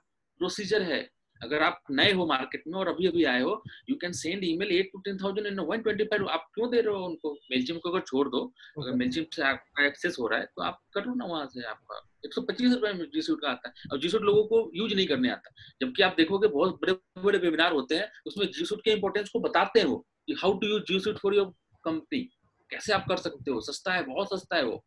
[0.42, 1.08] प्रोसीजर है।
[1.42, 3.52] अगर आप नए हो मार्केट में और अभी अभी आए हो
[3.90, 6.82] you can send email at to ten thousand in one twenty five आप क्यों दे
[6.82, 7.32] रहे हो उनको?
[7.52, 8.42] मेलचिम को अगर छोड़ दो
[8.80, 11.64] अगर मेलचिम से आपका एक्सेस हो रहा है तो आप कर लो ना वहाँ से
[11.66, 14.44] आपका। एक सौ पच्चीस रुपए में जी सूट का आता है। और जी सूट लोगों
[14.46, 18.46] को यूज़ नहीं करने आता जबकि आप देखोगे बहुत बड़े बड़े वेबिनार होते हैं उसमें
[18.48, 21.54] जी सूट के इंपोर्टेंस को बताते हैं वो। How to use G suite for your
[21.84, 22.20] company
[22.70, 24.82] कैसे आप कर सकते हो सस्ता है बहुत सस्ता है वो।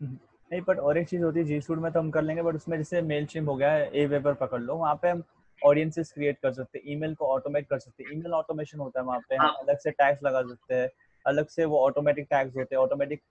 [0.00, 2.54] नहीं बट और एक चीज़ होती है जी सूट में तो हम कर लेंगे बट
[2.54, 5.22] उसमें जैसे मेल चिम हो गया है ए वेबर पकड़ लो वहाँ पे हम
[5.62, 9.06] ऑडियंसेस क्रिएट कर सकते हैं ईमेल को ऑटोमेट कर सकते हैं ईमेल ऑटोमेशन होता है
[9.06, 10.88] वहाँ पे हाँ। अलग से टैग्स लगा सकते हैं
[11.26, 13.22] अलग से वो ऑटोमेटिक टैग्स होते हैं ऑटोमेटिक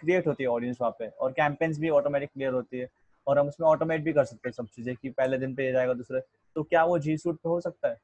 [0.00, 2.88] क्रिएट होती है ऑडियंस वहाँ पे और कैंपेन्स भी ऑटोमेटिक क्लियर होती है
[3.26, 5.94] और हम उसमें ऑटोमेट भी कर सकते हैं सब चीज़ें कि पहले दिन पे जाएगा
[5.94, 6.20] दूसरे
[6.56, 7.96] तो क्या वो जी सूट पे हो सकता है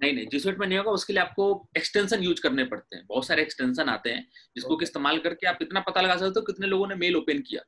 [0.00, 1.44] नहीं नहीं जी सूट में नहीं होगा उसके लिए आपको
[1.76, 4.80] एक्सटेंशन यूज़ करने पड़ते हैं। बहुत सारे एक्सटेंशन आते हैं जिसको.
[4.82, 7.62] इस्तेमाल करके आप इतना पता लगा सकते हो कितने लोगों ने मेल ओपन किया।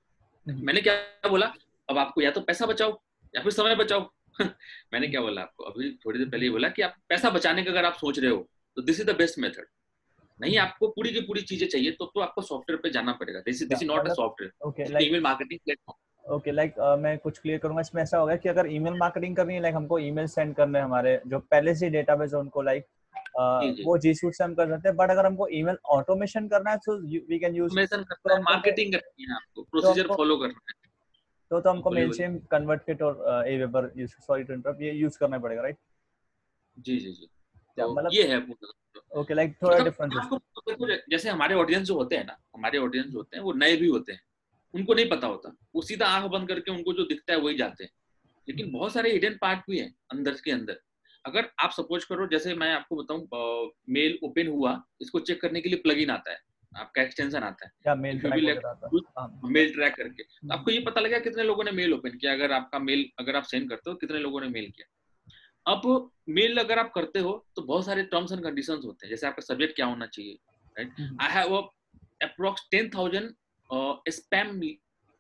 [0.47, 1.53] मैंने क्या बोला?
[1.89, 2.99] अब आपको या तो पैसा बचाओ
[3.35, 4.09] या फिर समय बचाओ।
[4.93, 5.65] मैंने क्या बोला आपको?
[5.65, 8.31] अभी थोड़ी देर पहले ही बोला कि आप पैसा बचाने का अगर आप सोच रहे
[8.31, 9.67] हो तो this is the best method
[10.41, 13.63] नहीं आपको पूरी की पूरी चीज़ें चाहिए तो तो आपको सॉफ्टवेयर पे जाना पड़ेगा। This
[13.63, 18.19] is not a software email marketing platform okay like मैं कुछ क्लियर करूँगा। इसमें ऐसा
[18.19, 21.75] होगा कि अगर ईमेल मार्केटिंग करनी है लाइक हमको ईमेल सेंड करने हमारे जो पहले
[21.75, 25.11] से डेटाबेस है उनको लाइक uh, वो जी सूट से हम कर सकते हैं। बट
[25.11, 26.97] अगर हमको ईमेल ऑटोमेशन करना है तो
[27.29, 30.79] वी कैन यूज़ मार्केटिंग करनी है आपको प्रोसीजर फॉलो करना है।
[31.51, 35.63] तो तो हमको मेलचेम कन्वर्टकिट और AWeber use sorry to interrupt ये यूज़ करना पड़ेगा
[35.63, 35.77] राइट
[36.77, 37.27] जी जी जी।
[37.79, 38.39] तो मतलब ये है
[39.17, 43.37] ओके लाइक थोड़ा डिफरेंस मतलब जैसे हमारे ऑडियंस जो होते हैं ना हमारे ऑडियंस होते
[43.37, 44.21] हैं वो नए भी होते हैं।
[44.75, 47.85] उनको नहीं पता होता। वो सीधा आँख बंद करके उनको जो दिखता है वही जाते
[47.85, 47.91] हैं।
[48.49, 50.81] लेकिन। बहुत सारे हिडन पार्ट भी हैं अंदर के अंदर।
[51.25, 55.69] अगर आप सपोज़ करो जैसे मैं आपको बताऊँ मेल ओपन हुआ इसको चेक करने के
[55.69, 56.39] लिए प्लगइन आता है।
[56.73, 58.65] आपका एक्सटेंशन आता है। या मेल ट्रैक
[59.19, 62.11] हाँ। मेल ट्रैक करके। तो हम्म। आपको ये पता लगा कितने लोगों ने मेल ओपन
[62.11, 64.87] किया अगर आपका मेल अगर आप सेंड करते हो कितने लोगों ने मेल किया।
[65.67, 69.27] अब मेल अगर आप करते हो तो बहुत सारे टर्म्स एंड कंडीशंस होते हैं। जैसे
[69.27, 70.39] आपका सब्जेक्ट क्या होना चाहिए
[70.77, 71.57] right I have
[72.23, 73.31] approx ten thousand
[74.11, 74.61] spam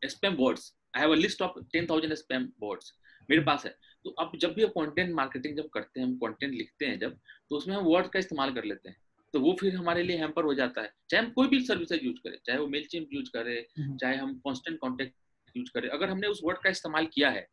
[0.02, 2.92] spam words I have a list of ten thousand spam words
[3.28, 6.86] मेरे पास है। तो अब जब भी कंटेंट मार्केटिंग जब करते हैं हम कंटेंट लिखते
[6.86, 7.16] हैं जब
[7.50, 8.96] तो उसमें हम वर्ड का इस्तेमाल कर लेते हैं।
[9.34, 12.16] तो वो फिर हमारे लिए हैम्पर हो जाता है। चाहे हम कोई भी सर्विसेज़ यूज़
[12.24, 16.10] करें चाहे वो मेल चिम यूज़ करे हम्म। चाहे हम कॉन्स्टेंट कॉन्टेक्ट यूज़ करें। अगर
[16.10, 17.46] हमने उस वर्ड का इस्तेमाल किया है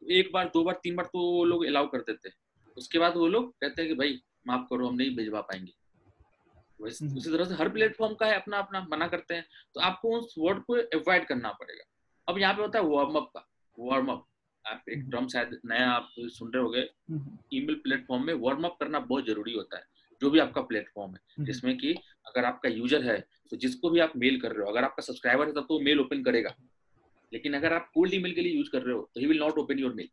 [0.00, 2.36] तो एक बार दो बार तीन बार तो वो लोग अलाउ कर देते हैं।
[2.76, 5.72] उसके बाद वो लोग कहते हैं कि भाई माफ़ करो हम नहीं भिजवा पाएँगे।
[6.80, 10.16] हम्म। उसी तरह से हर प्लेटफॉर्म का है अपना अपना मना करते हैं तो आपको
[10.18, 11.84] उस वर्ड को अवॉइड करना पड़ेगा।
[12.28, 13.46] अब यहाँ पे होता है वार्म अप का
[13.78, 14.24] वार्म अप
[14.64, 16.74] आप एक टर्म हम्म। शायद नया आप सुन रहे हो
[17.54, 19.84] ईमेल प्लेटफॉर्म में वार्म अप करना बहुत ज़रूरी होता है
[20.22, 21.94] जो भी आपका प्लेटफॉर्म है। हम्म। जिसमें कि
[22.26, 23.18] अगर आपका यूज़र है
[23.52, 26.00] तो जिसको भी आप मेल कर रहे हो अगर आपका सब्सक्राइबर है तब तो मेल
[26.00, 26.54] ओपन करेगा।
[27.32, 29.58] लेकिन अगर आप कोल्ड ईमेल के लिए यूज़ कर रहे हो तो he will not
[29.58, 30.08] open your mail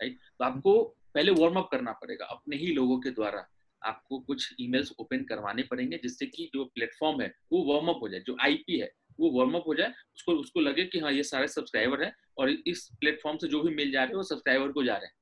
[0.00, 0.82] right तो आपको
[1.14, 3.46] पहले वार्म अप करना पड़ेगा अपने ही लोगों के द्वारा।
[3.82, 8.08] आपको कुछ ईमेल्स ओपन करवाने पड़ेंगे जिससे कि जो प्लेटफॉर्म है, वो वार्म अप हो
[8.08, 11.22] जाए, जो आईपी है, वो वार्म अप हो जाए, उसको उसको लगे कि हाँ ये
[11.22, 14.72] सारे सब्सक्राइबर है और इस प्लेटफॉर्म से जो भी मिल जा रहे हैं, वो सब्सक्राइबर
[14.72, 15.14] को जा रहे हैं।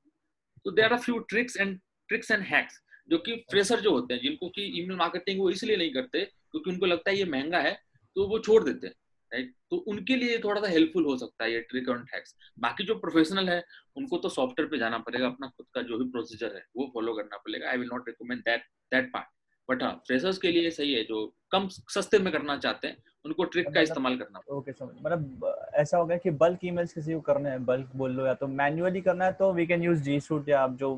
[0.65, 4.21] तो there are few tricks and tricks and hacks जो कि फ्रेशर जो होते हैं,
[4.21, 7.73] जिनको कि ईमेल मार्केटिंग वो इसलिए नहीं करते, क्योंकि उनको लगता है ये महँगा है
[8.15, 8.93] तो वो छोड़ देते हैं।
[9.37, 12.83] राइट तो उनके लिए थोड़ा सा हेल्पफुल हो सकता है ये ट्रिक और हैक्स बाकी
[12.83, 13.63] जो प्रोफेशनल है
[13.97, 17.13] उनको तो सॉफ्टवेयर पे जाना पड़ेगा अपना खुद का जो भी प्रोसीजर है वो फॉलो
[17.13, 19.35] करना पड़ेगा। I will not recommend that that part
[19.69, 23.43] but हाँ फ्रेशर्स के लिए सही है जो कम सस्ते में करना चाहते हैं उनको
[23.43, 27.13] ट्रिक का मतलब इस्तेमाल करना ओके समझ मतलब ऐसा हो गया कि बल्क ईमेल्स किसी
[27.13, 30.01] को करने हैं बल्क बोल लो या तो मैन्युअली करना है तो we can use
[30.03, 30.91] G Suite या आप जो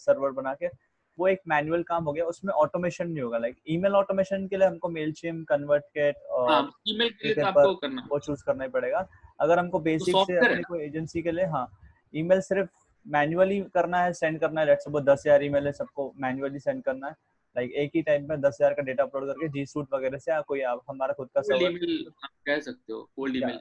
[0.00, 0.68] सर्वर बना के
[1.18, 4.66] वो एक मैनुअल काम हो गया उसमें ऑटोमेशन नहीं होगा लाइक ईमेल ऑटोमेशन के लिए
[4.66, 8.70] हमको मेलचिम कन्वर्टकेट और हाँ ईमेल के लिए तो आपको करना। वो चूज़ करना ही
[8.70, 9.06] पड़ेगा।
[9.40, 10.62] अगर हमको बेसिक से software है?
[10.62, 11.66] कोई एजेंसी के लिए हाँ
[12.14, 12.68] ईमेल सिर्फ़
[13.06, 16.82] मैन्युअली करना है सेंड करना है लेट्स सपोज़ दस हज़ार ईमेल है सबको मैन्युअली सेंड
[16.84, 17.14] करना है
[17.56, 20.30] लाइक एक ही टाइम में दस हज़ार का डेटा अपलोड करके जी सूट वगैरह से
[20.32, 21.78] या कोई आप हमारा खुद का सर्वर
[22.46, 23.60] कह सकते हो कोल्ड ईमेल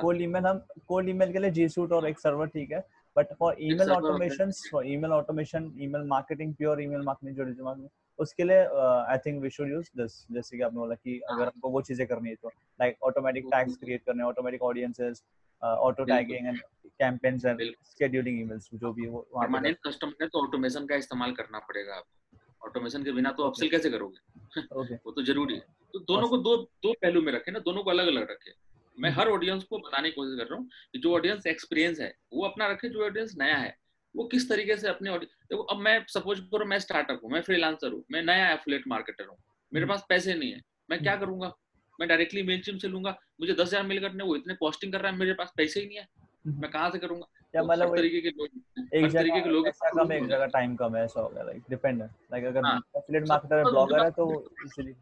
[0.00, 0.58] कोल्ड ईमेल हम
[0.88, 2.84] कोल्ड ईमेल के लिए जी सूट और एक सर्वर ठीक है
[3.16, 7.90] but for email automation for email automation email marketing pure email marketing जो डिजिटल मार्केटिंग
[8.18, 8.64] उसके लिए
[9.10, 11.82] I think we should use this जैसे कि आपने बोला कि अगर हाँ। हमको वो
[11.82, 12.48] चीज़ें करनी है तो
[12.80, 15.22] लाइक ऑटोमेटिक टैग्स क्रिएट करने automatic audiences
[15.62, 16.58] auto tagging and
[17.00, 17.60] campaigns and.
[17.98, 22.68] Scheduling emails जो भी वो परमानेंट कस्टमर है। तो ऑटोमेशन का इस्तेमाल करना पड़ेगा आपको।
[22.68, 24.18] ऑटोमेशन के बिना तो अपसेल कैसे करोगे?
[24.80, 27.82] ओके वो तो ज़रूरी है। तो दोनों को दो दो पहलू में रखे ना दोनों
[27.82, 28.52] को अलग अलग रखे।
[28.98, 32.00] मैं हम्म। हर ऑडियंस को बताने की कोशिश कर रहा हूँ कि जो ऑडियंस एक्सपीरियंस
[32.00, 33.76] है वो अपना रखे जो ऑडियंस नया है
[34.14, 37.92] वो किस तरीके से अपने देखो अब मैं सपोज़ करो मैं स्टार्टअप हूँ मैं फ्रीलांसर
[37.92, 39.36] हूँ मैं नया एफिलेट मार्केटर हूँ
[39.72, 41.52] मेरे हम्म। पास पैसे नहीं है मैं क्या हम्म। करूँगा
[41.98, 45.12] मैं डायरेक्टली मेलचिम से लूँगा मुझे दस हज़ार मेल करने वो इतने कॉस्टिंग कर रहा
[45.12, 46.06] है मेरे पास पैसे ही नहीं है
[46.44, 49.66] मैं कहाँ से करूँगा या तो मतलब तरीके के लोग एक तरीके के जगह लोग
[49.66, 52.44] पैसा कम है एक जगह टाइम कम है ऐसा हो गया लाइक डिपेंड है लाइक
[52.44, 54.28] अगर। एफिलिएट मार्केटर है ब्लॉगर है तो
[54.64, 54.94] इजीली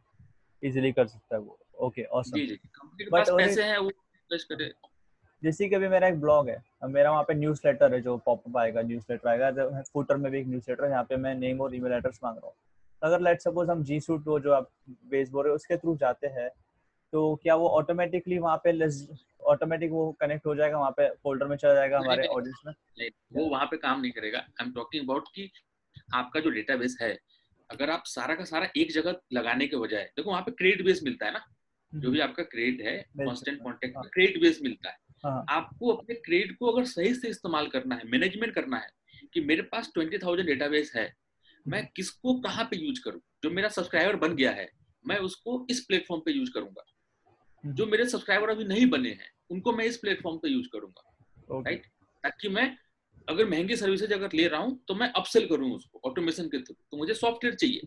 [0.63, 3.89] इजीली कर सकता है वो ओके ऑसम जी जी कंपनी के But पास हैं वो
[3.89, 4.73] इन्वेस्ट करे।
[5.43, 8.17] जैसे कि अभी मेरा एक ब्लॉग है अब मेरा वहाँ पे न्यूज़ लेटर है जो
[8.27, 11.17] पॉपअप आएगा न्यूज़ लेटर आएगा तो फुटर में भी एक न्यूज़ लेटर है यहाँ पे
[11.17, 12.55] मैं नेम और ईमेल एड्रेस मांग रहा हूँ।
[13.03, 14.71] अगर लेट सपोज़ हम जी सूट वो जो आप
[15.11, 16.49] बेस बोल रहे हो उसके थ्रू जाते हैं
[17.13, 18.73] तो क्या वो ऑटोमेटिकली वहाँ पे
[19.53, 23.09] ऑटोमेटिक वो कनेक्ट हो जाएगा वहाँ पे फोल्डर में चला जाएगा हमारे ऑडियंस में?
[23.33, 25.51] वो वहाँ पे काम नहीं करेगा। आई एम टॉकिंग अबाउट कि
[26.15, 27.17] आपका जो डेटाबेस है
[27.71, 31.01] अगर आप सारा का सारा एक जगह लगाने के बजाय देखो वहाँ पे क्रेडिट बेस
[31.05, 31.45] मिलता है ना?
[31.95, 36.15] जो भी आपका क्रेडिट है कांस्टेंट कांटेक्ट। में क्रेडिट बेस मिलता है। हाँ। आपको अपने
[36.15, 38.91] क्रेडिट को अगर सही से इस्तेमाल करना है मैनेजमेंट करना है
[39.35, 41.13] कि मेरे पास ट्वेंटी थाउज़ेंड डेटाबेस है
[41.67, 43.21] मैं हम्म। किसको कहाँ पे यूज़ करूँ?
[43.43, 44.69] जो मेरा सब्सक्राइबर बन गया है
[45.05, 46.85] मैं उसको इस प्लेटफॉर्म पे यूज़ करूँगा।
[47.65, 51.63] हम्म। जो मेरे सब्सक्राइबर अभी नहीं बने हैं उनको मैं इस प्लेटफॉर्म पे यूज़ करूँगा।
[51.67, 51.87] राइट
[52.25, 52.77] ताकि मैं
[53.29, 56.75] अगर महँगी सर्विसेज़ अगर ले रहा हूँ तो मैं अपसेल करूँ उसको ऑटोमेशन के थ्रू
[56.91, 57.81] तो मुझे सॉफ्टवेयर चाहिए।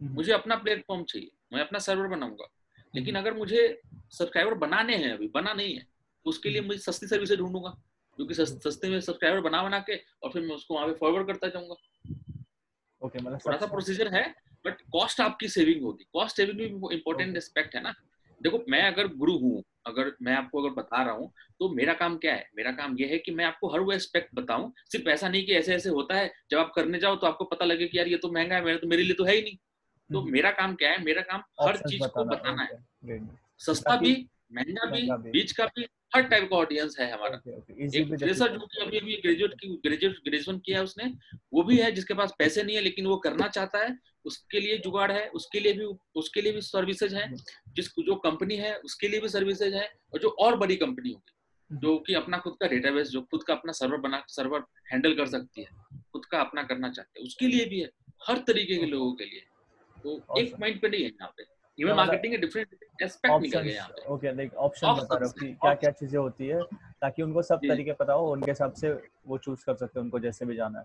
[0.00, 2.48] हम्म। मुझे अपना प्लेटफॉर्म चाहिए। मैं अपना सर्वर बनाऊँगा।
[2.94, 5.86] लेकिन अगर मुझे सब्सक्राइबर बनाने हैं अभी बना नहीं है
[6.24, 7.70] तो उसके लिए मुझे सस्ती सर्विसेज़ ढूंढूँगा
[8.16, 11.26] क्योंकि सस- सस्ते में सब्सक्राइबर बना बना के और फिर मैं उसको वहाँ पे फॉरवर्ड
[11.26, 11.74] करता जाऊँगा।
[13.02, 14.34] ओके okay, मतलब थोड़ा सा प्रोसीजर है
[14.66, 17.36] बट कॉस्ट आपकी सेविंग होगी। कॉस्ट सेविंग भी इंपॉर्टेंट Okay.
[17.36, 17.94] एस्पेक्ट है ना।
[18.42, 22.16] देखो मैं अगर गुरु हूँ अगर मैं आपको अगर बता रहा हूँ तो मेरा काम
[22.18, 22.50] क्या है?
[22.56, 25.52] मेरा काम यह है कि मैं आपको हर वो एस्पेक्ट बताऊँ। सिर्फ़ ऐसा नहीं कि
[25.52, 28.16] ऐसे ऐसे होता है जब आप करने जाओ तो आपको पता लगे कि यार ये
[28.16, 29.56] तो महँगा है मेरे तो मेरे लिए तो है ही नहीं।
[30.12, 31.02] तो हम्म। मेरा काम क्या है?
[31.04, 33.20] मेरा काम हर चीज़ को बताना है।
[33.58, 37.94] सस्ता भी महँगा भी बीच का भी हर टाइप का ऑडियंस है हमारा। Okay, okay.
[37.94, 41.04] एक फ्रेशर जो कि अभी अभी ग्रेजुएट की ग्रेजुएट ग्रेजुएशन किया है उसने
[41.52, 44.78] वो भी है जिसके पास पैसे नहीं है लेकिन वो करना चाहता है उसके लिए
[44.78, 47.34] जुगाड़ है उसके लिए भी उसके लिए भी सर्विसेज़ है।
[47.68, 51.78] जिस जो कंपनी है उसके लिए भी सर्विसेज़ है और जो और बड़ी कंपनी होगी
[51.78, 55.26] जो कि अपना खुद का डेटाबेस जो खुद का अपना सर्वर बना सर्वर हैंडल कर
[55.26, 55.68] सकती है
[56.12, 57.90] खुद का अपना करना चाहते हैं उसके लिए भी है
[58.28, 59.46] हर तरीके के लोगों के लिए।
[60.04, 61.42] तो एक पॉइंट पे नहीं है यहाँ पे।
[61.78, 65.32] मतलब मार्केटिंग के डिफरेंट एस्पेक्ट निकल गए यहाँ पे। ओके लाइक ऑप्शन बता रहे हो।
[65.40, 66.62] कि क्या क्या चीज़ें होती है
[67.02, 68.90] ताकि उनको सब तरीके पता हो उनके हिसाब से
[69.26, 70.84] वो चूज़ कर सकते हैं उनको जैसे भी जाना है।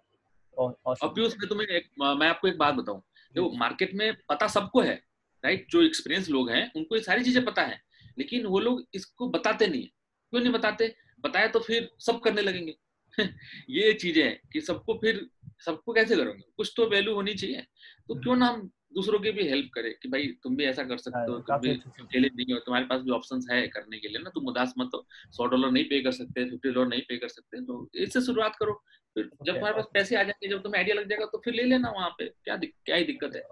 [0.58, 0.76] और.
[1.04, 3.02] अब उसमें तुम्हें एक मैं आपको एक बात बताऊँ।
[3.36, 4.96] देखो मार्केट में पता सबको है
[5.44, 7.82] राइट जो एक्सपीरियंस लोग हैं उनको ये सारी चीज़ें पता है।
[8.18, 9.88] लेकिन वो लोग इसको बताते नहीं है।
[10.34, 10.94] क्यों नहीं बताते?
[11.24, 12.76] बताए तो फिर सब करने लगेंगे।
[13.70, 15.26] ये चीज़ें हैं कि सबको फिर
[15.66, 16.44] सबको कैसे करोगे?
[16.58, 17.62] कुछ तो वैल्यू होनी चाहिए।
[18.08, 20.98] तो क्यों ना हम दूसरों की भी हेल्प करें कि भाई तुम भी ऐसा कर
[20.98, 21.70] सकते हो हाँ, तुम भी
[22.02, 24.90] अकेले नहीं हो तुम्हारे पास भी ऑप्शन है करने के लिए ना तुम उदास मत
[24.96, 28.22] हो सौ डॉलर नहीं पे कर सकते फिफ्टी डॉलर नहीं पे कर सकते तो इससे
[28.22, 28.74] शुरुआत करो।
[29.16, 31.64] फिर जब तुम्हारे पास पैसे आ जाएँगे जब तुम्हें आइडिया लग जाएगा तो फिर ले
[31.64, 33.44] लेना वहाँ पे। क्या क्या ही दिक्कत है?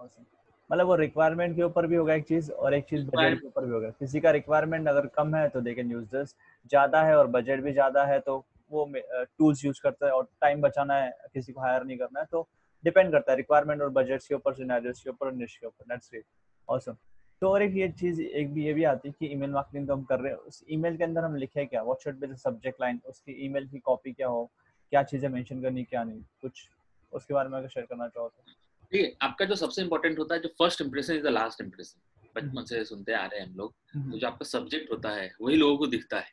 [0.70, 3.64] मतलब वो रिक्वायरमेंट के ऊपर भी होगा एक चीज़ और एक चीज़ बजट के ऊपर
[3.64, 6.34] भी होगा। किसी का रिक्वायरमेंट अगर कम है तो दे कैन यूज़ दिस
[6.70, 8.44] ज़्यादा है और बजट भी ज़्यादा है तो
[8.74, 8.90] वो
[9.38, 12.48] टूल्स यूज़ करता है और टाइम बचाना है किसी को हायर नहीं करना है तो
[12.84, 16.10] डिपेंड करता है रिक्वायरमेंट और बजट के ऊपर सिनेरियोस के ऊपर निश के ऊपर दैट्स
[16.10, 16.24] ग्रेट
[16.68, 16.96] ऑसम
[17.42, 19.94] तो और एक ये चीज़ एक भी ये भी आती है कि ईमेल मार्केटिंग तो
[19.94, 21.82] हम कर रहे हैं उस ईमेल के अंदर हम लिखे क्या?
[21.82, 24.44] What should be the subject line उसकी ईमेल की कॉपी क्या हो?
[24.92, 26.22] क्या चीज़ें मेंशन करनी क्या नहीं?
[26.42, 26.68] कुछ
[27.12, 28.52] उसके बारे में अगर शेयर करना चाहो तो।
[28.92, 32.00] ठीक है आपका जो सबसे इंपॉर्टेंट होता है जो first impression is the last impression
[32.36, 33.74] बचपन से सुनते आ रहे हैं हम लोग।
[34.10, 36.32] तो जो आपका सब्जेक्ट होता है वही लोगों को दिखता है।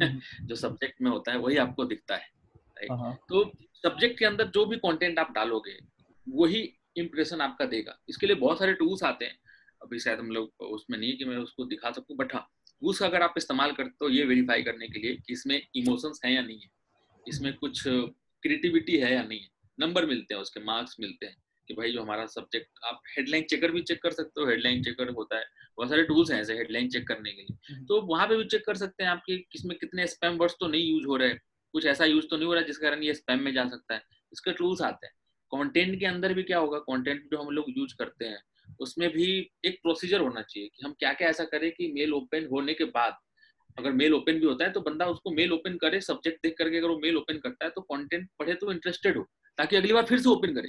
[0.42, 2.30] जो सब्जेक्ट में होता है वही आपको दिखता है
[2.90, 5.78] हाँ, हाँ, तो सब्जेक्ट के अंदर जो भी कंटेंट आप डालोगे
[6.28, 9.38] वही इम्प्रेशन आपका देगा। इसके लिए बहुत सारे टूल्स आते हैं।
[9.82, 12.48] अभी शायद हम लोग उसमें नहीं कि मैं उसको दिखा सकूँ बट हाँ
[12.82, 16.32] उसका अगर आप इस्तेमाल करते हो ये वेरीफाई करने के लिए कि इसमें इमोशंस हैं
[16.32, 16.70] या नहीं है।
[17.28, 19.48] इसमें कुछ क्रिएटिविटी है या नहीं है।
[19.80, 21.36] नंबर मिलते हैं उसके मार्क्स मिलते हैं।
[21.68, 25.08] कि भाई जो हमारा सब्जेक्ट आप हेडलाइन चेकर भी चेक कर सकते हो हेडलाइन चेकर
[25.10, 25.44] होता है।
[25.78, 28.44] बहुत सारे टूल्स हैं ऐसे हेडलाइन चेक करने के लिए। हम्म। तो वहाँ पे भी
[28.46, 31.34] चेक कर सकते हैं आपके किसमें कितने स्पैम वर्ड्स तो नहीं यूज़ हो रहे
[31.74, 34.02] कुछ ऐसा यूज़ तो नहीं हो रहा जिस कारण ये स्पैम में जा सकता है।
[34.32, 35.14] इसके टूल्स आते हैं।
[35.52, 36.78] कंटेंट के अंदर भी क्या होगा?
[36.80, 38.42] कंटेंट जो हम लोग यूज़ करते हैं
[38.80, 39.26] उसमें भी
[39.64, 42.84] एक प्रोसीजर होना चाहिए कि हम क्या क्या ऐसा करें कि मेल ओपन होने के
[42.84, 43.16] बाद
[43.78, 46.78] अगर मेल ओपन भी होता है तो बंदा उसको मेल ओपन करे सब्जेक्ट देख करके
[46.78, 49.22] अगर वो मेल ओपन करता है तो कंटेंट पढ़े तो इंटरेस्टेड हो
[49.58, 50.68] ताकि अगली बार फिर से ओपन करे।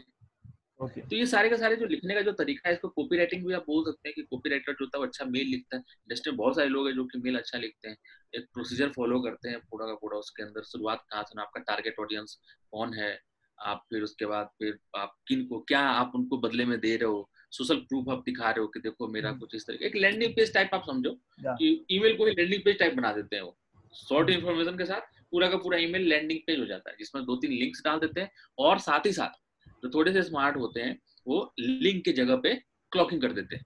[0.80, 1.02] Okay.
[1.10, 3.54] तो ये सारे का सारे जो लिखने का जो तरीका है इसको कॉपी राइटिंग भी
[3.54, 5.82] आप बोल सकते हैं कि कॉपी राइटर जो होता है वो अच्छा मेल लिखता है।
[5.82, 7.98] इंडस्ट्री में बहुत सारे लोग हैं जो कि मेल अच्छा लिखते हैं।
[8.34, 12.00] एक प्रोसीजर फॉलो करते हैं पूरा का पूरा उसके अंदर। शुरुआत कहाँ से आपका टारगेट
[12.00, 12.40] ऑडियंस
[12.72, 13.20] कौन है?
[13.58, 17.10] आप फिर उसके बाद फिर आप किन को क्या आप उनको बदले में दे रहे
[17.10, 17.30] हो?
[17.52, 20.34] सोशल प्रूफ आप दिखा रहे हो कि देखो मेरा हम्म। कुछ इस तरह एक लैंडिंग
[20.36, 23.58] पेज टाइप आप समझो कि ईमेल को ही लैंडिंग पेज टाइप बना देते हैं वो।
[23.94, 27.36] शॉर्ट इन्फॉर्मेशन के साथ पूरा का पूरा ईमेल लैंडिंग पेज हो जाता है जिसमें दो
[27.36, 29.40] तीन लिंक्स डाल देते हैं और साथ ही साथ
[29.84, 32.54] जो थोड़े से स्मार्ट होते हैं वो लिंक के जगह पे
[32.92, 33.66] क्लॉकिंग कर देते हैं।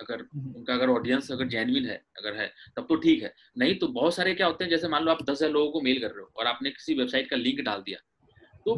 [0.00, 2.46] अगर हम्म। उनका अगर ऑडियंस अगर जेनविन है अगर है
[2.76, 5.22] तब तो ठीक है। नहीं तो बहुत सारे क्या होते हैं जैसे मान लो आप
[5.22, 7.82] दस हज़ार लोगों को मेल कर रहे हो और आपने किसी वेबसाइट का लिंक डाल
[7.82, 7.98] दिया
[8.66, 8.76] तो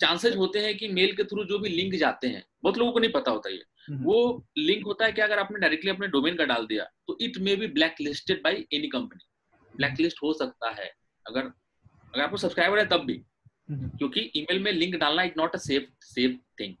[0.00, 2.92] चांसेस हम्म। होते हैं कि मेल के थ्रू जो भी लिंक जाते हैं बहुत लोगों
[2.92, 6.08] को नहीं पता होता ये। हम्म। वो लिंक होता है कि अगर आपने डायरेक्टली अपने
[6.08, 9.26] डोमेन का डाल दिया तो it may be black listed by any company
[9.74, 10.90] black list हो सकता है।
[11.26, 13.22] अगर अगर आपको सब्सक्राइबर है तब भी।
[13.68, 16.74] क्योंकि ईमेल में लिंक डालना is not a safe safe thing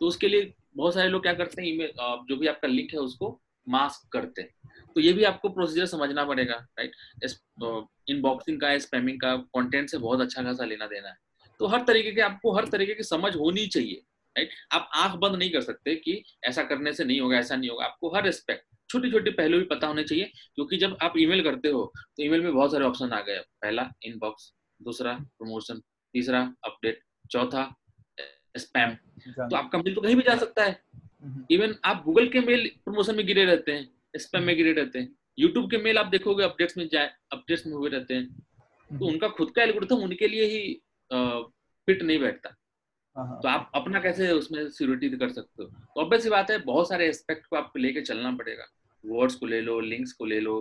[0.00, 1.92] तो उसके लिए बहुत सारे लोग क्या करते हैं, ईमेल
[2.28, 6.24] जो भी आपका लिंक है उसको मास्क करते हैं। तो ये भी आपको प्रोसीजर समझना
[6.24, 6.92] पड़ेगा राइट
[8.10, 11.14] इनबॉक्सिंग का स्पैमिंग का कंटेंट से बहुत अच्छा खासा लेना देना है।
[11.60, 14.02] तो हर तरीके के आपको, हर तरीके की समझ होनी चाहिए
[14.36, 17.70] राइट आप आँख बंद नहीं कर सकते कि ऐसा करने से नहीं होगा, ऐसा नहीं
[17.70, 21.42] होगा। आपको हर रिस्पेक्ट छोटी छोटी पहलू भी पता होने चाहिए, क्योंकि जब आप ईमेल
[21.44, 25.82] करते हो तो ईमेल में बहुत सारे ऑप्शन आ गए। पहला इनबॉक्स दूसरा प्रमोशन
[26.14, 27.64] तीसरा अपडेट चौथा
[28.54, 28.94] स्पैम
[29.38, 30.80] तो आपका मेल तो कहीं भी जा सकता है।
[31.50, 34.98] Even hmm. आप गूगल के मेल प्रमोशन में गिरे रहते हैं स्पैम में गिरे रहते
[34.98, 38.94] हैं। यूट्यूब के मेल आप देखोगे अपडेट्स में जाए अपडेट्स में हुए रहते हैं। तो
[38.94, 40.74] हम्म। उनका खुद का एल्गोरिथम उनके लिए ही
[41.88, 42.54] फिट नहीं बैठता।
[43.16, 45.68] हाँ, हाँ। तो आप अपना कैसे उसमें सिक्योरिटी कर सकते हो?
[45.68, 48.66] तो ऑब्वियस बात है बहुत सारे एस्पेक्ट को आपको लेके चलना पड़ेगा।
[49.04, 50.54] वर्ड्स को ले लो लिंक्स को ले लो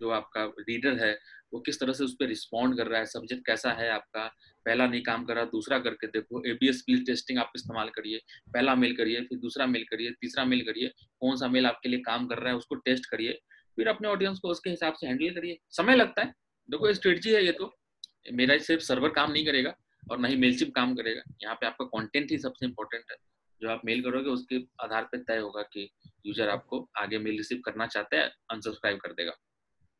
[0.00, 1.12] जो आपका रीडर है,
[1.52, 4.26] वो किस तरह से उस पर रिस्पॉन्ड कर रहा है सब्जेक्ट कैसा है आपका?
[4.66, 7.88] पहला नहीं काम कर रहा, दूसरा करके देखो A B S speed testing आप इस्तेमाल
[7.88, 8.20] करिए।
[8.54, 10.88] पहला मेल करिए, फिर दूसरा मेल करिए, तीसरा मेल करिए
[11.20, 13.38] कौन सा मेल आपके लिए काम कर रहा है उसको टेस्ट करिए,
[13.78, 16.32] फिर अपने ऑडियंस को उसके हिसाब से हैंडल करिए। समय लगता है।
[16.68, 17.74] देखो स्ट्रेटजी है ये तो।
[18.32, 21.84] मेरा सिर्फ़ सर्वर काम नहीं करेगा और ना ही मेलचिप काम करेगा। यहाँ पे आपका
[21.86, 23.16] कंटेंट ही सबसे इम्पोर्टेंट है।
[23.60, 25.88] जो आप मेल करोगे, उसके आधार पर तय होगा कि
[26.26, 29.32] यूज़र आपको आगे मेल रिसीव करना चाहता है अनसब्सक्राइब कर देगा।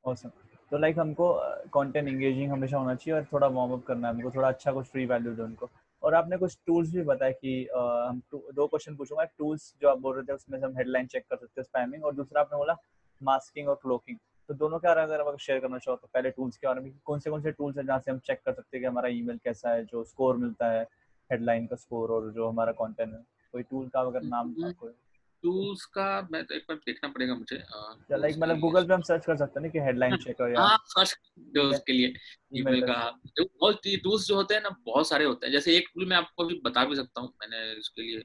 [0.08, 0.32] Awesome.
[0.70, 1.32] तो लाइक हमको
[1.74, 4.86] कंटेंट एंगेजिंग हमेशा होना चाहिए और थोड़ा वार्म अप करना है हमको थोड़ा अच्छा कुछ
[4.86, 5.68] फ्री वैल्यू दो उनको।
[6.02, 9.98] और आपने कुछ टूल्स भी बताया कि uh, हम दो क्वेश्चन पूछूँगा। टूल्स जो आप
[9.98, 12.58] बोल रहे थे उसमें से हम हेडलाइन चेक कर सकते हैं स्पैमिंग और दूसरा आपने
[12.58, 12.76] बोला
[13.20, 16.56] मास्किंग और क्लोकिंग तो दोनों के बारे में अगर शेयर करना चाहो तो पहले टूल्स
[16.56, 18.76] के बारे में कौन से कौन से टूल्स हैं जहाँ से हम चेक कर सकते
[18.76, 20.82] हैं कि हमारा ईमेल कैसा है जो स्कोर मिलता है
[21.32, 24.90] हेडलाइन का स्कोर और जो हमारा कंटेंट है। कोई टूल का अगर नाम कोई
[25.46, 27.56] टूल्स का मैं तो एक बार देखना पड़ेगा मुझे
[28.16, 30.78] लाइक मतलब गूगल पे हम सर्च कर सकते हैं कि हेडलाइन चेक कर या हाँ
[30.86, 32.14] सर्च कर उसके लिए
[32.56, 32.94] ईमेल का।
[33.40, 36.44] बहुत टूल्स जो होते हैं ना बहुत सारे होते हैं। जैसे एक टूल मैं आपको
[36.44, 38.22] अभी बता भी सकता हूँ मैंने इसके लिए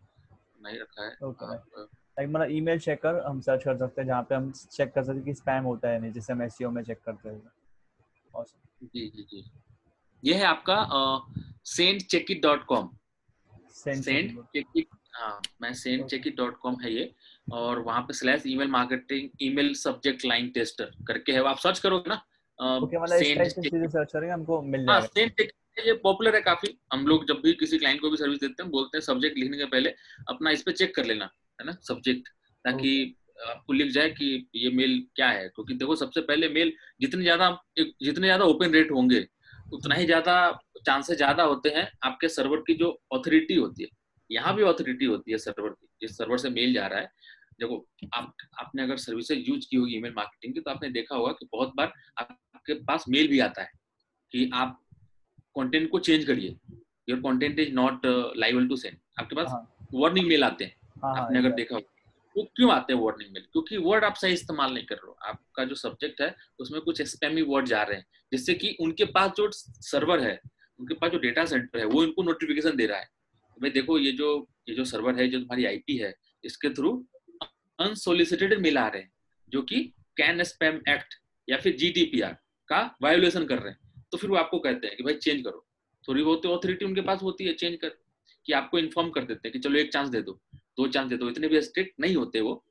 [0.64, 4.36] नहीं रखा है। ओके लाइक मतलब ईमेल चेकर हम सर्च कर सकते हैं जहाँ पे
[4.36, 7.00] हम चेक कर सकते हैं कि स्पैम होता है नहीं जैसे हम एसईओ में चेक
[7.06, 7.52] करते हैं।
[8.84, 9.44] जी जी जी।
[10.24, 10.78] ये है आपका
[11.66, 12.46] सेंट चेकिट
[15.14, 17.14] हाँ मैं सेंट चेकिट डॉट कॉम है ये
[17.52, 22.10] और वहाँ पे slash email marketing email subject line tester करके है आप सर्च करोगे
[22.10, 22.22] ना
[22.60, 25.02] मतलब इस टाइप से सर्च करेंगे हमको मिल हाँ,
[25.80, 28.72] ये पॉपुलर है काफ़ी हम लोग जब भी किसी क्लाइंट को भी सर्विस देते हैं
[28.72, 29.90] बोलते हैं सब्जेक्ट लिखने के पहले
[30.30, 31.30] अपना इस पे चेक कर लेना
[31.60, 32.28] है ना सब्जेक्ट
[32.66, 33.16] ताकि
[33.50, 37.64] आपको लिख जाए कि ये मेल क्या है क्योंकि देखो सबसे पहले मेल जितने ज़्यादा
[37.80, 39.28] जितने ज़्यादा ओपन रेट होंगे
[39.74, 40.36] उतना ही ज़्यादा
[40.86, 43.90] चांसेस ज़्यादा होते हैं आपके सर्वर की जो ऑथोरिटी होती है।
[44.32, 47.12] यहाँ भी ऑथोरिटी होती है सर्वर की जिस सर्वर से मेल जा रहा है।
[47.60, 51.32] देखो आप आपने अगर सर्विसेज़ यूज़ की होगी ईमेल मार्केटिंग की तो आपने देखा होगा
[51.32, 53.70] कि बहुत बार आपके पास मेल भी आता है
[54.34, 54.80] कि आप
[55.56, 56.56] कंटेंट को चेंज करिए।
[57.10, 58.06] Your content is not
[58.38, 59.52] liable to send आपके पास
[59.94, 61.82] वार्निंग हाँ। मेल आते हैं। हाँ, हाँ, आपने अगर देखा हो
[62.36, 65.18] वो क्यों आते हैं वार्निंग मेल क्योंकि वर्ड आप सही इस्तेमाल नहीं कर रहे हो।
[65.22, 69.32] आपका जो सब्जेक्ट है उसमें कुछ स्पैमी वर्ड जा रहे हैं जिससे कि उनके पास
[69.38, 70.40] जो सर्वर है
[70.80, 73.10] उनके पास जो डेटा सेंटर है वो इनको नोटिफिकेशन दे रहा है।
[73.62, 76.92] भाई देखो, ये जो ये जो सर्वर है, जो तुम्हारी आईपी है, इसके थ्रू
[77.80, 79.12] अनसोलिसिटेड मेल आ रहे हैं,
[79.50, 79.82] जो कि
[80.18, 81.16] कैन स्पैम एक्ट
[81.48, 82.38] या फिर जीडीपीआर
[82.70, 85.66] का वायोलेशन कर रहे हैं। तो फिर वो आपको कहते हैं कि भाई चेंज करो।
[86.08, 87.90] थोड़ी बहुत ऑथोरिटी उनके पास होती है चेंज कर,
[88.46, 91.18] कि आपको इन्फॉर्म कर देते हैं कि चलो एक चांस दे दो दो चांस दे
[91.18, 92.64] दो। इतने भी स्ट्रिक्ट नहीं होते वो,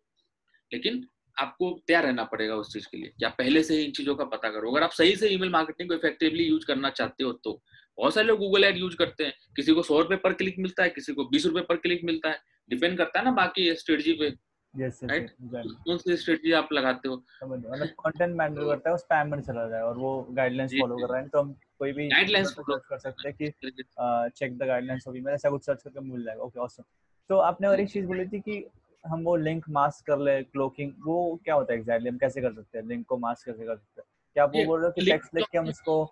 [0.73, 4.15] लेकिन आपको तैयार रहना पड़ेगा उस चीज़ के लिए। या पहले से ही इन चीज़ों
[4.15, 7.33] का पता करो। अगर आप सही से ईमेल मार्केटिंग को इफेक्टिवली यूज़ करना चाहते हो
[7.45, 7.61] तो
[8.01, 10.83] बहुत सारे लोग गूगल एड यूज़ करते हैं। किसी को सौ रुपए पर क्लिक मिलता
[10.83, 12.39] है किसी को बीस रुपए पर क्लिक मिलता है।
[12.71, 14.31] डिपेंड करता है ना बाकी स्ट्रेटजी पे।
[14.75, 17.17] कौन सी स्ट्रेटजी आप लगाते हो?
[17.45, 21.13] मतलब कंटेंट मैटर करता है वो स्पैम में चला जाए और वो गाइडलाइंस फॉलो कर
[21.13, 25.17] रहा है। तो हम कोई भी गाइडलाइंस कर सकते हैं कि check the guidelines of
[25.17, 26.83] email ऐसा कुछ सर्च करके मिल जाएगा। ओके ऑसम
[27.31, 28.65] तो आपने और एक चीज़ बोली थी कि
[29.05, 32.53] हम वो लिंक मास्क कर ले क्लोकिंग वो क्या होता है एग्जैक्टली हम कैसे कर
[32.55, 32.87] सकते हैं?
[32.87, 34.07] लिंक को मास्क कैसे कर सकते हैं?
[34.35, 36.03] क्या आप वो बोल रहे हो कि टेक्स्ट लिख के हम इसको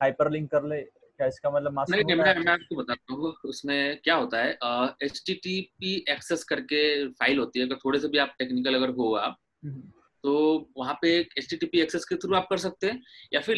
[0.00, 0.80] हाइपर लिंक कर ले?
[1.18, 4.50] क्या इसका मतलब मास्क नहीं मैं मैं आपको बताता हूँ उसमें क्या होता है
[5.02, 8.74] H T T P access करके फ़ाइल होती है अगर थोड़े से भी आप टेक्निकल
[8.74, 9.36] अगर हो आप
[10.24, 10.32] तो
[10.76, 13.02] वहाँ पे H T T P access के थ्रू आप कर सकते हैं
[13.32, 13.56] या फिर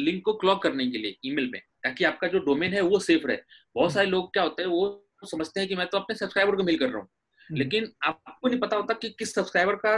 [0.00, 3.26] लिंक को क्लॉक करने के लिए ईमेल में ताकि आपका जो डोमेन है वो सेफ़
[3.26, 3.36] रहे।
[3.76, 6.62] बहुत सारे लोग क्या होते हैं वो समझते हैं कि मैं तो अपने सब्सक्राइबर को
[6.62, 7.08] मेल कर रहा हूँ
[7.50, 9.96] लेकिन आपको नहीं पता होता कि किस सब्सक्राइबर का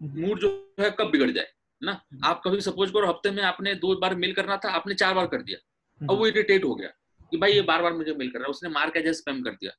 [0.00, 0.48] मूड जो
[0.80, 1.48] है कब बिगड़ जाए
[1.82, 2.00] ना?
[2.24, 5.26] आप कभी सपोज़ करो हफ़्ते में आपने दो बार मेल करना था आपने चार बार
[5.26, 5.58] कर दिया।
[6.00, 6.88] अब वो इरिटेट हो गया
[7.32, 9.50] कि भाई ये बार बार मुझे मेल कर रहा है उसने मार्क एज स्पैम कर
[9.52, 9.72] दिया।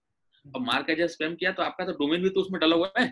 [0.46, 3.08] अब मार्क एज स्पैम किया तो आपका तो डोमेन भी तो उसमें डला हुआ है।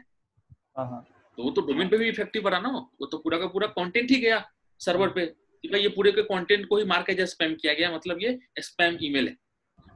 [1.38, 4.12] तो वो तो डोमेन पे भी इफ़ेक्टिव बना ना वो तो पूरा का पूरा कंटेंट
[4.12, 4.44] ही गया
[4.82, 7.92] सर्वर पे। कि भाई ये पूरे के कंटेंट को ही मार्क एज स्पैम किया गया
[7.92, 9.36] मतलब ये स्पैम ईमेल है।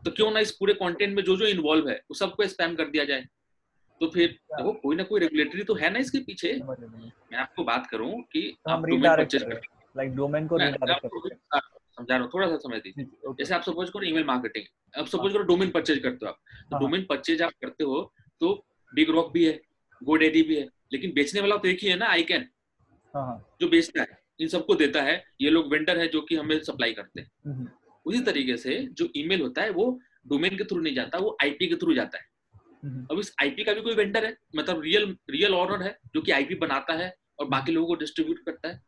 [0.05, 2.89] तो क्यों ना इस पूरे कंटेंट में जो जो इन्वॉल्व है वो सबको स्पैम कर
[2.89, 3.26] दिया जाए।
[4.01, 7.88] तो फिर देखो कोई ना कोई रेगुलेटरी तो है ना इसके पीछे। मैं आपको बात
[7.88, 9.62] करूँ कि आप डोमेन परचेज कर।
[9.97, 10.57] लाइक डोमेन को
[11.99, 12.31] समझा रहा हूँ?
[12.33, 15.99] थोड़ा सा समय दीजिए। जैसे आप सपोज़ करो ईमेल मार्केटिंग अब सपोज़ करो डोमेन परचेज
[15.99, 16.37] करते हो आप।
[16.71, 18.01] तो डोमेन परचेज आप करते हो
[18.41, 18.53] तो
[18.93, 19.59] बिग रॉक भी है
[20.01, 22.47] गोडेडी भी है लेकिन बेचने वाला तो एक ही है ना आई कैन
[23.61, 26.93] जो बेचता है इन सबको देता है। ये लोग वेंडर है जो कि हमें सप्लाई
[26.93, 27.29] करते हैं।
[28.05, 29.85] उसी तरीके से जो ईमेल होता है वो
[30.27, 32.27] डोमेन के थ्रू नहीं जाता वो आईपी के थ्रू जाता है।
[33.11, 34.35] अब इस आईपी का भी कोई वेंडर है?
[34.55, 38.39] मतलब रियल रियल ऑनर है जो कि आईपी बनाता है और बाकी लोगों को डिस्ट्रीब्यूट
[38.45, 38.81] करता है।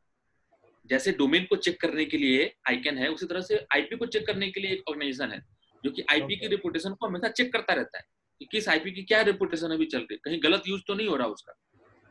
[0.91, 4.25] जैसे डोमेन को चेक करने के लिए आईकन है उसी तरह से आईपी को चेक
[4.27, 5.39] करने के लिए एक ऑर्गेनाइजेशन है
[5.83, 8.03] जो कि आईपी की रेपुटेशन को हमेशा चेक करता रहता है
[8.41, 11.07] कि किस आईपी की क्या रेपुटेशन अभी चल रही है। कहीं गलत यूज़ तो नहीं
[11.07, 11.53] हो रहा उसका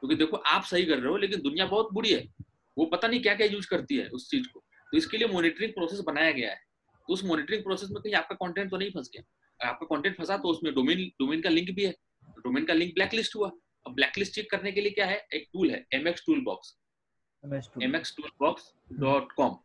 [0.02, 2.26] क्योंकि देखो आप सही कर रहे हो लेकिन दुनिया बहुत बुरी है
[2.76, 5.72] वो पता नहीं क्या क्या यूज़ करती है उस चीज़ को। तो इसके लिए मॉनिटरिंग
[5.72, 6.60] प्रोसेस बनाया गया है।
[7.08, 10.36] तो उस मॉनिटरिंग प्रोसेस में कहीं आपका कंटेंट तो नहीं फंस गया। आपका कंटेंट फंसा
[10.36, 11.94] तो उसमें डोमेन डोमेन का लिंक भी है।
[12.38, 13.50] डोमेन का लिंक ब्लैकलिस्ट हुआ।
[13.86, 15.24] अब ब्लैकलिस्ट चेक करने के लिए क्या है?
[15.34, 16.76] एक टूल है MX tool box
[17.44, 18.62] mx toolbox
[19.00, 19.56] dot com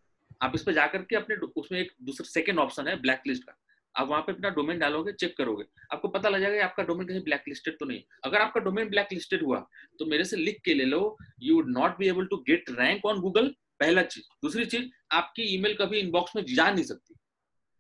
[0.42, 3.56] आप इस पर जाकर के अपने उसमें एक दूसरा सेकेंड ऑप्शन है ब्लैक लिस्ट का।
[3.96, 5.64] आप वहाँ पे अपना डोमेन डालोगे चेक करोगे।
[5.94, 9.14] आपको पता लग जाएगा आपका डोमेन कहीं ब्लैक लिस्टेड तो नहीं अगर आपका डोमेन ब्लैक
[9.14, 9.60] लिस्टेड हुआ
[10.00, 13.06] तो मेरे से लिख के ले लो you would not be able to get rank
[13.06, 13.48] on Google
[13.80, 17.16] पहला चीज़। दूसरी चीज़ आपकी ईमेल कभी इनबॉक्स में जा नहीं सकती।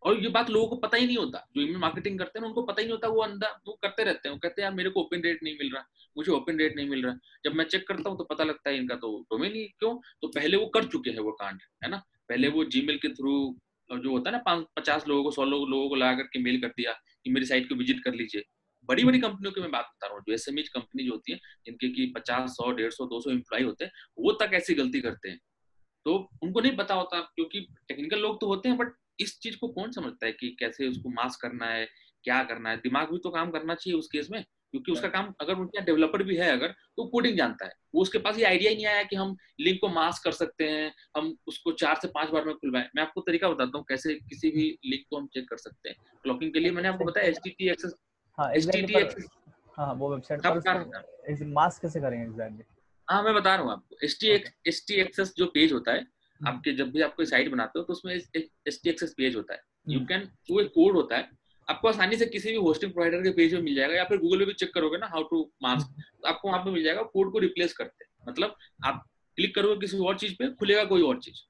[0.05, 2.61] और ये बात लोगों को पता ही नहीं होता। जो ईमेल मार्केटिंग करते हैं उनको
[2.61, 4.89] पता ही नहीं होता, वो अंदर वो करते रहते हैं। वो कहते हैं, यार, मेरे
[4.89, 5.83] को ओपन रेट नहीं मिल रहा।
[6.17, 8.77] मुझे ओपन रेट नहीं मिल रहा। जब मैं चेक करता हूँ तो पता लगता है
[8.77, 9.95] इनका तो डोमेन ही क्यों?
[10.21, 11.97] तो पहले वो कर चुके हैं वो कांड, है ना?
[12.29, 13.55] पहले वो जीमेल के थ्रू
[13.89, 16.67] जो होता है ना, पाँच, पचास लोगों को, सौ लोगों को लगा करके मेल कर
[16.67, 16.91] दिया
[17.23, 18.43] कि मेरी साइट को विज़िट कर लीजिए।
[18.89, 21.31] बड़ी बड़ी कंपनियों की मैं बात बता रहा हूँ, जो एस एम कंपनी जो होती
[21.31, 24.73] है, जिनके की पचास, सौ, डेढ़ सौ, दो सौ एम्प्लॉय होते हैं, वो तक ऐसी
[24.73, 25.39] गलती करते हैं।
[26.05, 29.67] तो उनको नहीं पता होता, क्योंकि टेक्निकल लोग तो होते हैं बट इस चीज़ को
[29.69, 31.87] कौन समझता है कि कैसे उसको मास्क करना है
[32.25, 32.77] क्या करना है?
[32.77, 35.85] दिमाग भी तो काम करना चाहिए उस केस में क्योंकि उसका काम अगर उनके यहाँ
[35.85, 38.85] डेवलपर भी है अगर तो कोडिंग जानता है। वो उसके पास ये आइडिया ही नहीं
[38.85, 42.45] आया कि हम लिंक को मास्क कर सकते हैं हम उसको चार से पाँच बार
[42.45, 45.57] में खुलवाएँ। मैं आपको तरीका बताता हूँ कैसे किसी भी लिंक को हम चेक कर
[45.57, 47.93] सकते हैं। क्लॉकिंग के लिए मैंने आपको बताया H T access
[48.37, 49.27] H T access
[49.77, 50.41] हाँ वो वेबसाइट
[51.53, 52.63] मास्क कैसे करेंगे एग्जैक्टली
[53.07, 54.27] हाँ मैं बता रहा हूँ आपको। H T
[54.69, 57.79] H T access जो पेज होता है हम्म। आपके जब भी आप कोई साइट बनाते
[57.79, 60.53] हो तो उसमें एच टी एक्सेस पेज होता है। You can hmm.
[60.53, 61.29] वो एक कोड होता है
[61.67, 64.39] आपको आसानी से किसी भी होस्टिंग प्रोवाइडर के पेज में मिल जाएगा या फिर गूगल
[64.39, 67.31] पे भी चेक करोगे ना हाउ टू मास्क तो आपको वहाँ पे मिल जाएगा कोड
[67.31, 68.55] को रिप्लेस करते हैं। मतलब
[68.85, 69.03] आप
[69.37, 71.41] क्लिक करोगे किसी और चीज़ पे खुलेगा कोई और चीज़।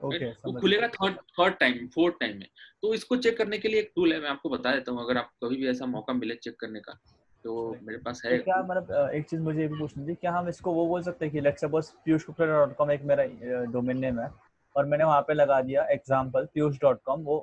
[0.00, 2.48] Okay, वो खुलेगा third third time fourth time में।
[2.82, 5.18] तो इसको चेक करने के लिए एक टूल है मैं आपको बता देता हूँ अगर
[5.18, 6.98] आप कभी भी ऐसा मौका मिले चेक करने का।
[7.44, 10.48] तो मेरे पास है तो क्या मतलब एक चीज़ मुझे भी पूछनी थी क्या हम
[10.48, 13.24] इसको वो बोल सकते हैं कि let's suppose Piyush dot com एक मेरा
[13.72, 14.30] डोमेन नेम है
[14.76, 17.36] और मैंने वहाँ पे लगा दिया एग्ज़ाम्पल पीयूष डॉट कॉम वो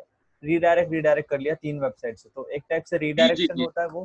[0.43, 4.04] रीडायरेक्ट रीडायरेक्ट कर लिया तीन वेबसाइट से। तो एक टाइप से रीडायरेक्शन होता है वो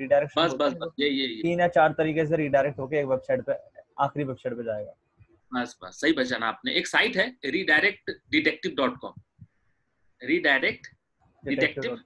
[0.00, 3.44] रीडायरेक्शन बस बस बस ये ये तीन या चार तरीके से रीडायरेक्ट होके एक वेबसाइट
[3.46, 3.52] पे
[4.00, 4.94] आखिरी वेबसाइट पे जाएगा।
[5.52, 9.14] बस बस सही पहचाना आपने। एक साइट है redirect detective dot com
[10.22, 10.86] redirect
[11.44, 11.96] detective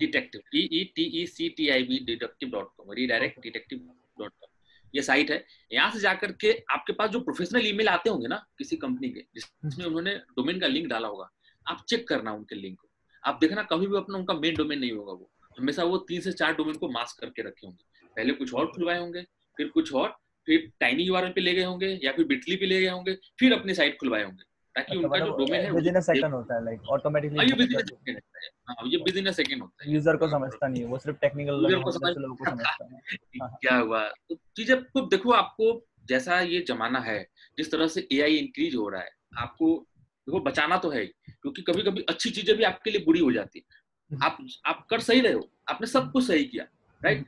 [0.00, 4.30] detective D E T E C T I B detective dot com redirect detective dot
[4.30, 4.48] com
[4.94, 8.36] ये साइट है। यहाँ से जाकर के आपके पास जो प्रोफेशनल ईमेल आते होंगे ना
[8.58, 11.28] किसी कंपनी के जिसमें उन्होंने डोमेन का लिंक डाला होगा
[11.66, 12.88] आप चेक करना उनके लिंक को।
[13.22, 16.32] आप देखना कभी भी अपना उनका मेन डोमेन नहीं होगा वो। हमेशा वो तीन से
[16.34, 17.84] चार डोमेन को मास्क करके रखे होंगे।
[18.16, 19.22] पहले कुछ और खुलवाए होंगे
[19.56, 20.16] फिर कुछ और
[20.46, 23.52] फिर टाइनी यूआरएल पे ले गए होंगे या फिर बिटली पे ले गए होंगे फिर
[23.52, 24.44] अपनी साइट खुलवाए होंगे।
[24.78, 26.86] ताकि अच्छा, उनका जो मतलब डोमेन है विद इन अ सेकंड होता है लाइक हाँ,
[26.86, 30.16] ये ऑटोमेटिकली विद इन सेकंड होता है। हाँ ये विद इन सेकंड होता है। यूज़र
[30.16, 32.90] को समझता नहीं है वो सिर्फ़ टेक्निकल यूज़र को लोगों को समझता है।
[33.42, 34.04] हाँ, हाँ। क्या हुआ?
[34.28, 37.26] तो चीज़ें को देखो आपको जैसा ये जमाना है
[37.58, 39.86] जिस तरह से एआई इंक्रीज हो रहा है आपको
[40.26, 43.32] देखो बचाना तो है ही क्योंकि कभी कभी अच्छी चीज़ें भी आपके लिए बुरी हो
[43.32, 46.64] जाती है। आप आप कर सही रहे हो आपने सब कुछ सही किया
[47.04, 47.26] राइट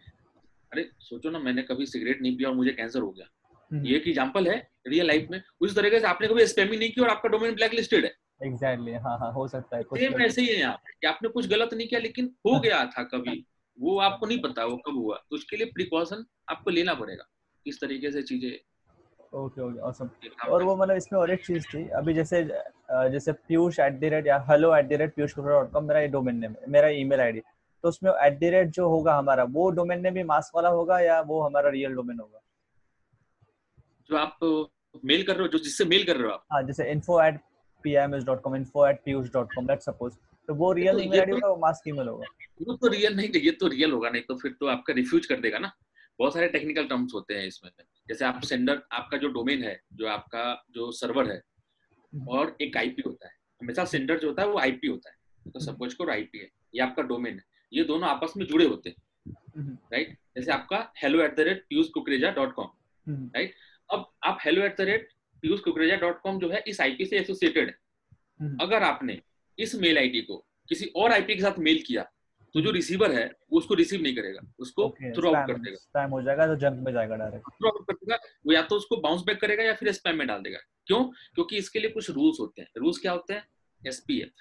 [0.72, 3.39] अरे सोचो ना मैंने कभी सिगरेट नहीं पिया और मुझे कैंसर हो गया। हम्म,
[3.72, 4.56] ये एक एग्ज़ाम्पल है
[4.88, 7.54] रियल लाइफ में। उस तरीके से आपने कभी स्पैम ही नहीं किया और आपका डोमेन
[7.54, 8.12] ब्लैक लिस्टेड है।
[8.42, 11.06] एग्जैक्टली exactly, हाँ हाँ हो सकता है कुछ सेम ऐसे ही है यहाँ पे कि
[11.06, 13.44] आपने कुछ गलत नहीं किया लेकिन हो गया था कभी।
[13.78, 17.24] वो आपको नहीं पता वो कब हुआ तो उसके लिए प्रिकॉशन आपको लेना पड़ेगा
[17.66, 18.50] इस तरीके से चीज़ें।
[19.38, 20.08] ओके ओके ऑसम
[20.48, 22.42] और वो मतलब इसमें और एक चीज़ थी अभी जैसे
[23.12, 26.36] जैसे पीयूष एट द रेट या hello at the rate Piyush dot com मेरा डोमेन
[26.36, 30.00] नेम है मेरा ईमेल आईडी तो उसमें एट द रेट जो होगा हमारा वो डोमेन
[30.02, 32.40] नेम भी मास्क वाला होगा या वो हमारा रियल डोमेन होगा?
[34.10, 34.38] जो आप
[35.04, 37.36] मेल कर रहे हो जो जिससे मेल कर रहे हो आप। हाँ जैसे info at
[37.86, 40.14] pms.com info at piyush.com let's suppose
[40.48, 42.24] तो वो रियल तो ईमेल आईडी तो- होगा वो मास्क ईमेल होगा।
[42.68, 45.40] वो तो रियल नहीं ये तो रियल होगा नहीं तो फिर तो आपका रिफ्यूज कर
[45.40, 45.72] देगा ना।
[46.18, 47.70] बहुत सारे टेक्निकल टर्म्स होते हैं इसमें।
[48.08, 51.42] जैसे आप सेंडर आपका जो डोमेन है जो आपका जो सर्वर है
[52.28, 53.32] और एक आईपी होता है।
[53.62, 55.16] हमेशा सेंडर जो होता है वो आईपी होता है।
[55.50, 58.90] तो सपोज़ करो आईपी है ये आपका डोमेन है। ये दोनों आपस में जुड़े होते
[58.90, 58.96] हैं
[59.56, 62.68] हम्म, राइट जैसे आपका hello at the rate Piyush Kukreja dot com
[63.06, 63.48] हम्म, अब
[64.30, 65.08] आप hello at the rate
[65.42, 67.74] Piyush Kukreja dot com जो है इस आईपी से एसोसिएटेड है।
[68.40, 69.20] हम्म, अगर आपने
[69.58, 70.36] इस मेल आईडी को
[70.68, 72.02] किसी और आईपी के साथ मेल किया
[72.54, 76.12] तो जो रिसीवर है वो उसको रिसीव नहीं करेगा। उसको थ्रू आउट कर देगा। spam
[76.12, 78.16] हो जाएगा तो जंक में जाएगा डायरेक्ट थ्रू आउट कर देगा
[78.46, 81.04] वो या तो उसको बाउंस बैक करेगा या फिर स्पैम में डाल देगा। क्यों?
[81.34, 83.44] क्योंकि इसके लिए कुछ रूल्स होते हैं। रूल्स क्या होते हैं?
[83.80, 84.32] एसपीएफ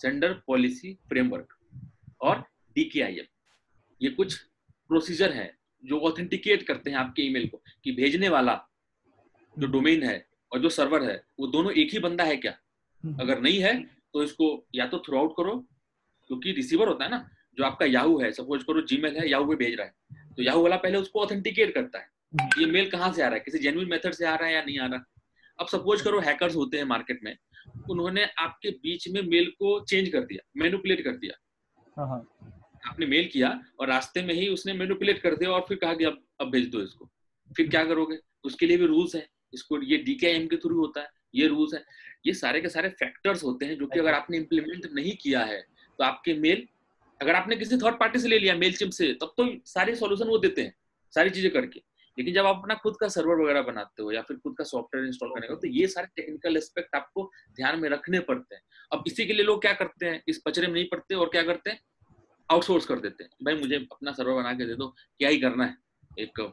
[0.00, 1.56] सेंडर पॉलिसी फ्रेमवर्क
[2.20, 2.44] और
[2.74, 3.26] डीकेआईएम
[4.00, 4.36] ये कुछ
[4.90, 5.52] प्रोसीजर है
[5.84, 8.62] जो ऑथेंटिकेट करते हैं आपके ईमेल को कि भेजने वाला
[9.58, 10.16] जो डोमेन है
[10.52, 12.52] और जो सर्वर है वो दोनों एक ही बंदा है क्या?
[13.04, 13.74] अगर नहीं है
[14.12, 15.56] तो इसको या तो थ्रू आउट करो
[16.30, 17.28] क्योंकि रिसीवर होता है ना
[17.58, 20.62] जो आपका याहू है सपोज़ करो जीमेल है याहू पे भेज रहा है तो याहू
[20.62, 22.14] वाला पहले उसको ऑथेंटिकेट करता है
[22.58, 24.62] ये मेल कहाँ से आ रहा है किसी जेन्युइन मेथड से आ रहा है या
[24.62, 25.04] नहीं आ रहा।
[25.58, 27.36] अब सपोज़ करो हैकर्स होते हैं मार्केट में
[27.90, 31.38] उन्होंने आपके बीच में मेल को चेंज कर दिया मैनुपुलेट कर दिया।
[31.96, 32.18] हाँ हाँ।
[32.88, 33.48] आपने मेल किया
[33.80, 36.68] और रास्ते में ही उसने मैनुपुलेट कर दिया और फिर कहा कि अब अब भेज
[36.70, 37.10] दो इसको।
[37.56, 38.18] फिर क्या करोगे?
[38.44, 41.84] उसके लिए भी रूल्स है। इसको ये डीकेएम के थ्रू होता है ये रूल्स है।
[42.26, 45.60] ये सारे के सारे फैक्टर्स होते हैं जो कि अगर आपने इम्प्लीमेंट नहीं किया है
[45.98, 46.66] तो आपके मेल
[47.20, 50.28] अगर आपने किसी थर्ड पार्टी से ले लिया मेल चिप से तब तो सारे सॉल्यूशन
[50.28, 50.74] वो देते हैं
[51.14, 51.80] सारी चीज़ें करके।
[52.18, 55.06] लेकिन जब आप अपना खुद का सर्वर वगैरह बनाते हो या फिर खुद का सॉफ्टवेयर
[55.06, 59.04] इंस्टॉल करने का तो ये सारे टेक्निकल एस्पेक्ट आपको ध्यान में रखने पड़ते हैं। अब
[59.06, 61.70] इसी के लिए लोग क्या करते हैं इस पचरे में नहीं पड़ते और क्या करते
[61.70, 61.80] हैं?
[62.48, 64.88] आउटसोर्स कर देते हैं। भाई मुझे अपना सर्वर बना के दे दो
[65.18, 65.76] क्या ही करना है?
[66.18, 66.52] एक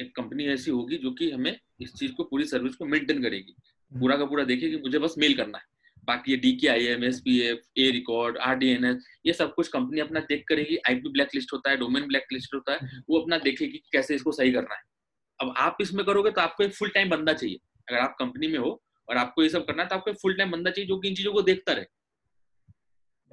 [0.00, 3.54] एक कंपनी ऐसी होगी जो कि हमें इस चीज़ को पूरी सर्विस को मेंटेन करेगी।
[3.92, 5.64] पूरा का पूरा देखेगी मुझे बस मेल करना है।
[6.06, 9.06] बाकी ये D K I M S P F A record R D N S
[9.26, 12.54] ये सब कुछ कंपनी अपना चेक करेगी। आईपी ब्लैक लिस्ट होता है डोमेन ब्लैक लिस्ट
[12.54, 14.82] होता है वो अपना देखेगी कैसे इसको सही करना है।
[15.40, 17.58] अब आप इसमें करोगे तो आपको एक फुल टाइम बंदा चाहिए।
[17.88, 20.34] अगर आप कंपनी में हो और आपको ये सब करना है तो आपको एक फुल
[20.34, 21.84] टाइम बंदा चाहिए जो कि इन चीज़ों को देखता रहे।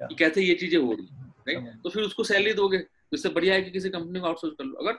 [0.00, 1.06] कि कैसे ये चीज़ें हो रही
[1.48, 4.54] राइट तो फिर उसको सैलरी दोगे। तो इससे बढ़िया है कि किसी कंपनी को आउटसोर्स
[4.58, 4.98] कर लो। अगर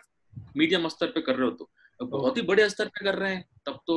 [0.57, 1.69] मीडियम स्तर पे कर रहे हो तो।
[2.03, 3.95] अब बहुत ही बड़े स्तर पे कर रहे हैं। तब तो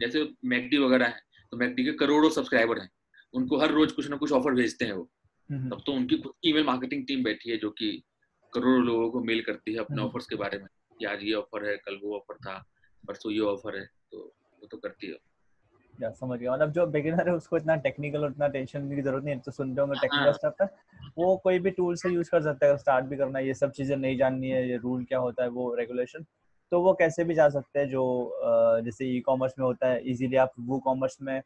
[0.00, 1.20] जैसे मैकडी वगैरह है
[1.52, 2.88] तो मैकडी के करोड़ों सब्सक्राइबर हैं।
[3.34, 5.08] उनको हर रोज कुछ ना कुछ ऑफ़र भेजते हैं वो।
[5.50, 7.90] तब तो उनकी खुद की ईमेल मार्केटिंग टीम बैठी है जो कि
[8.52, 10.66] करोड़ों लोगों को मेल करती है अपने ऑफर्स के बारे में।
[11.00, 12.56] कि आज ये ऑफ़र है कल वो ऑफ़र था
[13.04, 15.16] परसों ये ऑफ़र है तो वो तो करती है।
[16.00, 19.24] या समझ गया। मतलब जो बिगिनर है उसको इतना टेक्निकल और इतना टेंशन की ज़रूरत
[19.24, 20.64] नहीं है तो सुन रहे होंगे टेक्निकल स्टफ़ पे
[21.18, 23.70] वो कोई भी टूल से यूज़ कर सकता है स्टार्ट भी करना है ये सब
[23.72, 26.24] चीज़ें नहीं जाननी है ये रूल क्या होता है वो रेगुलेशन
[26.72, 28.02] तो वो कैसे भी जा सकते हैं जो
[28.84, 31.40] जैसे ई कॉमर्स में होता है इजीली आप वो कॉमर्स में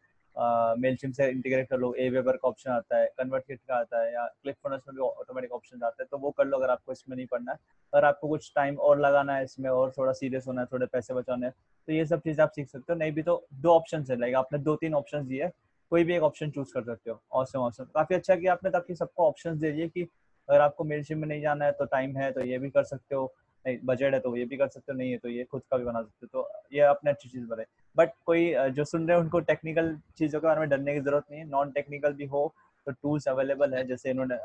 [0.81, 3.75] मेल चिम से इंटीग्रेट कर लो ए वेबर का ऑप्शन आता है कन्वर्ट किट का
[3.77, 6.57] आता है, या क्लिक फनस में भी ऑटोमेटिक ऑप्शन आता है तो वो कर लो
[6.59, 7.59] अगर आपको इसमें नहीं पढ़ना है।
[7.93, 11.15] अगर आपको कुछ टाइम और लगाना है इसमें और थोड़ा सीरियस होना है, थोड़े पैसे
[11.15, 11.55] बचाने हैं
[11.89, 14.35] तो ये सब चीज़ आप सीख सकते हो। नहीं भी तो दो ऑप्शन है लाइक
[14.35, 15.51] आपने दो तीन ऑप्शन दिए
[15.93, 18.95] कोई भी एक ऑप्शन चूज़ कर सकते हो। ऑसम ऑसम काफ़ी अच्छा कि आपने, ताकि
[18.95, 20.03] सबको ऑप्शन दे दिए कि
[20.49, 23.15] अगर आपको मेल में नहीं जाना है तो टाइम है तो ये भी कर सकते
[23.15, 23.33] हो।
[23.67, 25.77] नहीं बजट है तो ये भी कर सकते हो नहीं है तो ये खुद का
[25.77, 29.17] भी बना सकते हो तो ये अपने अच्छी चीज़ बनाए बट कोई जो सुन रहे
[29.17, 32.27] हैं उनको टेक्निकल चीज़ों के बारे में डरने की ज़रूरत नहीं है नॉन टेक्निकल भी
[32.27, 32.53] हो
[32.87, 34.37] तो टूल्स अवेलेबल है जैसे इन्होंने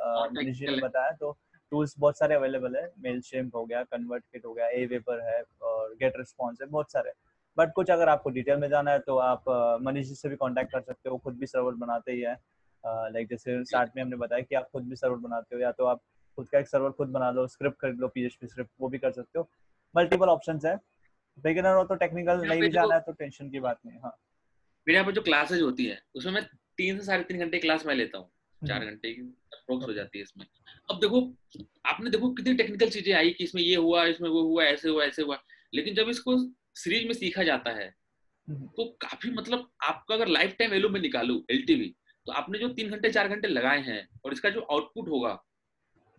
[0.72, 1.38] ने बताया तो
[1.72, 5.22] टूल्स बहुत सारे अवेलेबल है मेल शेम्प हो गया कन्वर्ट किट हो गया ए वेपर
[5.22, 7.12] है और गेट रिस्पॉन्स है बहुत सारे।
[7.58, 9.44] बट कुछ अगर आपको डिटेल में जाना है तो आप
[9.82, 12.34] मनीष जी से भी कांटेक्ट कर सकते हो खुद भी सर्वर बनाते ही है।
[12.84, 15.86] लाइक जैसे स्टार्ट में हमने बताया कि आप खुद भी सर्वर बनाते हो या तो
[15.86, 16.02] आप
[16.38, 19.12] खुद का एक सर्वर खुद बना लो स्क्रिप्ट खरीद लो पीएचपी स्क्रिप्ट वो भी कर
[19.12, 19.50] सकते हो
[19.96, 20.76] मल्टीपल ऑप्शंस है
[21.38, 24.18] बिगिनर हो तो टेक्निकल नहीं भी जाना है तो टेंशन की बात नहीं हाँ
[24.88, 26.44] मेरे यहाँ पर जो क्लासेज होती है उसमें मैं
[26.78, 28.30] तीन से साढ़े तीन घंटे क्लास में लेता हूँ
[28.62, 29.22] चार हम्म। घंटे की
[29.54, 30.46] अप्रोक्स हो जाती है इसमें
[30.90, 31.22] अब देखो
[31.86, 35.04] आपने देखो कितनी टेक्निकल चीज़ें आई कि इसमें ये हुआ इसमें वो हुआ ऐसे हुआ
[35.04, 35.38] ऐसे हुआ
[35.74, 36.38] लेकिन जब इसको
[36.76, 37.88] सीरीज़ में सीखा जाता है
[38.48, 41.66] हम्म। तो काफ़ी मतलब आपका अगर लाइफ टाइम एलो में निकालू एल
[42.28, 45.34] तो आपने जो तीन घंटे चार घंटे लगाए हैं और इसका जो आउटपुट होगा।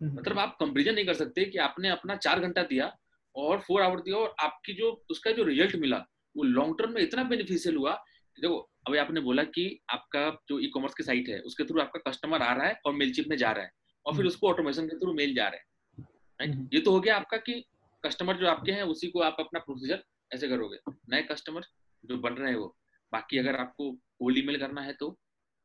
[0.00, 2.92] मतलब आप कंपेरिजन नहीं कर सकते कि आपने अपना चार घंटा दिया
[3.34, 7.00] और फोर आवर दिया और आपकी जो उसका जो रिज़ल्ट मिला वो लॉन्ग टर्म में
[7.02, 7.94] इतना बेनिफिशियल हुआ
[8.38, 12.10] देखो अभी आपने बोला कि आपका जो ई कॉमर्स की साइट है उसके थ्रू आपका
[12.10, 13.70] कस्टमर आ रहा है और मेल चिप में जा रहा है
[14.06, 16.02] और फिर हम्म। उसको ऑटोमेशन के थ्रू मेल जा रहा
[16.40, 17.62] है हम्म। ये तो हो गया आपका कि
[18.04, 20.78] कस्टमर जो आपके हैं उसी को आप अपना प्रोसीजर ऐसे करोगे
[21.10, 21.64] नए कस्टमर
[22.04, 22.74] जो बन रहे हैं वो
[23.12, 25.16] बाकी अगर आपको कोल्ड ईमेल करना है तो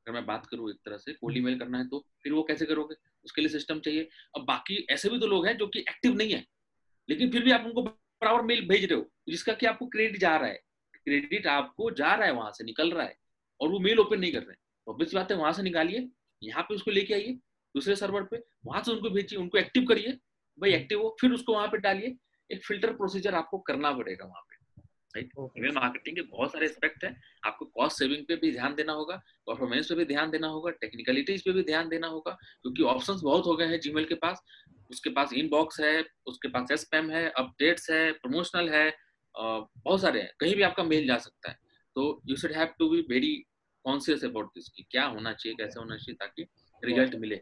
[0.08, 2.66] अगर मैं बात करूँ एक तरह से कोल्ड ईमेल करना है तो फिर वो कैसे
[2.66, 2.96] करोगे?
[3.26, 6.34] उसके लिए सिस्टम चाहिए। अब बाकी ऐसे भी तो लोग हैं जो कि एक्टिव नहीं
[6.34, 6.44] है
[7.10, 10.36] लेकिन फिर भी आप उनको बराबर मेल भेज रहे हो जिसका कि आपको क्रेडिट जा
[10.38, 10.60] रहा है।
[10.96, 13.16] क्रेडिट आपको जा रहा है वहाँ से निकल रहा है
[13.62, 16.08] और वो मेल ओपन नहीं कर रहे तो ऑब्वियस बात है वहाँ से निकालिए
[16.42, 17.34] यहाँ पे उसको लेके आइए
[17.76, 20.18] दूसरे सर्वर पे वहाँ से उनको भेजिए उनको एक्टिव करिए।
[20.58, 22.16] भाई एक्टिव हो फिर उसको वहाँ पे डालिए।
[22.50, 24.51] एक फ़िल्टर प्रोसीजर आपको करना पड़ेगा वहाँ पे।
[25.16, 25.30] राइट?
[25.58, 29.16] ईमेल मार्केटिंग के बहुत सारे एस्पेक्ट है। आपको कॉस्ट सेविंग पे भी ध्यान देना होगा
[29.48, 33.46] परफॉर्मेंस पे भी ध्यान देना होगा टेक्निकलिटीज पे भी ध्यान देना होगा क्योंकि ऑप्शंस बहुत
[33.46, 34.44] हो गए हैं जीमेल के पास।
[34.92, 38.90] उसके पास इनबॉक्स है उसके पास एसपैम है अपडेट्स है प्रमोशनल है
[39.36, 41.58] बहुत सारे हैं। कहीं भी आपका मेल जा सकता है।
[41.96, 43.36] तो you should have to be very
[43.86, 46.48] conscious about this कि क्या होना चाहिए कैसे होना चाहिए ताकि
[46.84, 47.42] रिज़ल्ट मिले।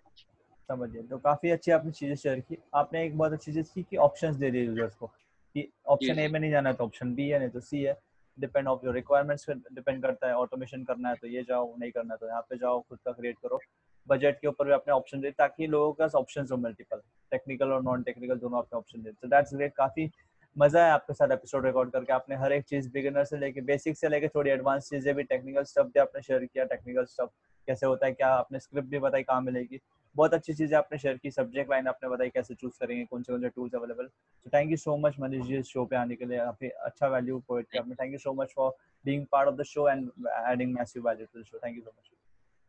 [0.69, 3.97] समझिए। तो काफ़ी अच्छी आपने चीज़ें शेयर की। आपने एक बहुत अच्छी चीज़ की कि
[3.97, 5.07] ऑप्शंस दे दिए यूज़र्स कि।
[5.55, 7.97] ऑप्शन ए में नहीं जाना है तो ऑप्शन बी है नहीं तो सी है।
[8.37, 11.91] डिपेंड ऑफ़ योर रिक्वायरमेंट्स पे डिपेंड करता है। ऑटोमेशन करना है तो ये जाओ नहीं
[11.91, 13.59] करना है तो यहाँ पे जाओ खुद का क्रिएट करो।
[14.07, 17.71] बजट के ऊपर भी अपने ऑप्शन दे ताकि लोगों के पास ऑप्शन हो मल्टीपल टेक्निकल
[17.71, 20.09] और नॉन टेक्निकल दोनों अपने ऑप्शन दे। तो दैट्स ग्रेट काफ़ी
[20.55, 23.97] मज़ा है आपके साथ एपिसोड रिकॉर्ड करके। आपने हर एक चीज़ बिगिनर से लेके बेसिक
[23.97, 27.29] से लेके थोड़ी एडवांस चीज़ें भी टेक्निकल स्टफ़ भी आपने शेयर किया टेक्निकल स्टफ़
[27.67, 29.79] कैसे होता है क्या आपने स्क्रिप्ट भी बताई कहाँ मिलेगी।
[30.15, 33.33] बहुत अच्छी चीज़ें आपने शेयर की सब्जेक्ट लाइन आपने बताई कैसे चूज़ करेंगे कौन से
[33.33, 36.15] कौन से टूल्स अवेलेबल तो thank you so much Manish ji इस शो पे आने
[36.15, 38.71] के लिए आपने अच्छा वैल्यू प्रोवाइड किया। आपने thank you so much for
[39.05, 40.11] being part of the show and
[40.51, 42.11] adding massive value to the show thank you so much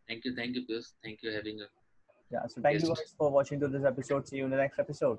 [0.09, 0.95] thank you thank you Piyush.
[1.07, 1.77] Thank you having us.
[2.31, 2.89] Yeah so thank yes.
[2.89, 4.29] you guys for watching to this episode.
[4.29, 5.19] See you in the next episode.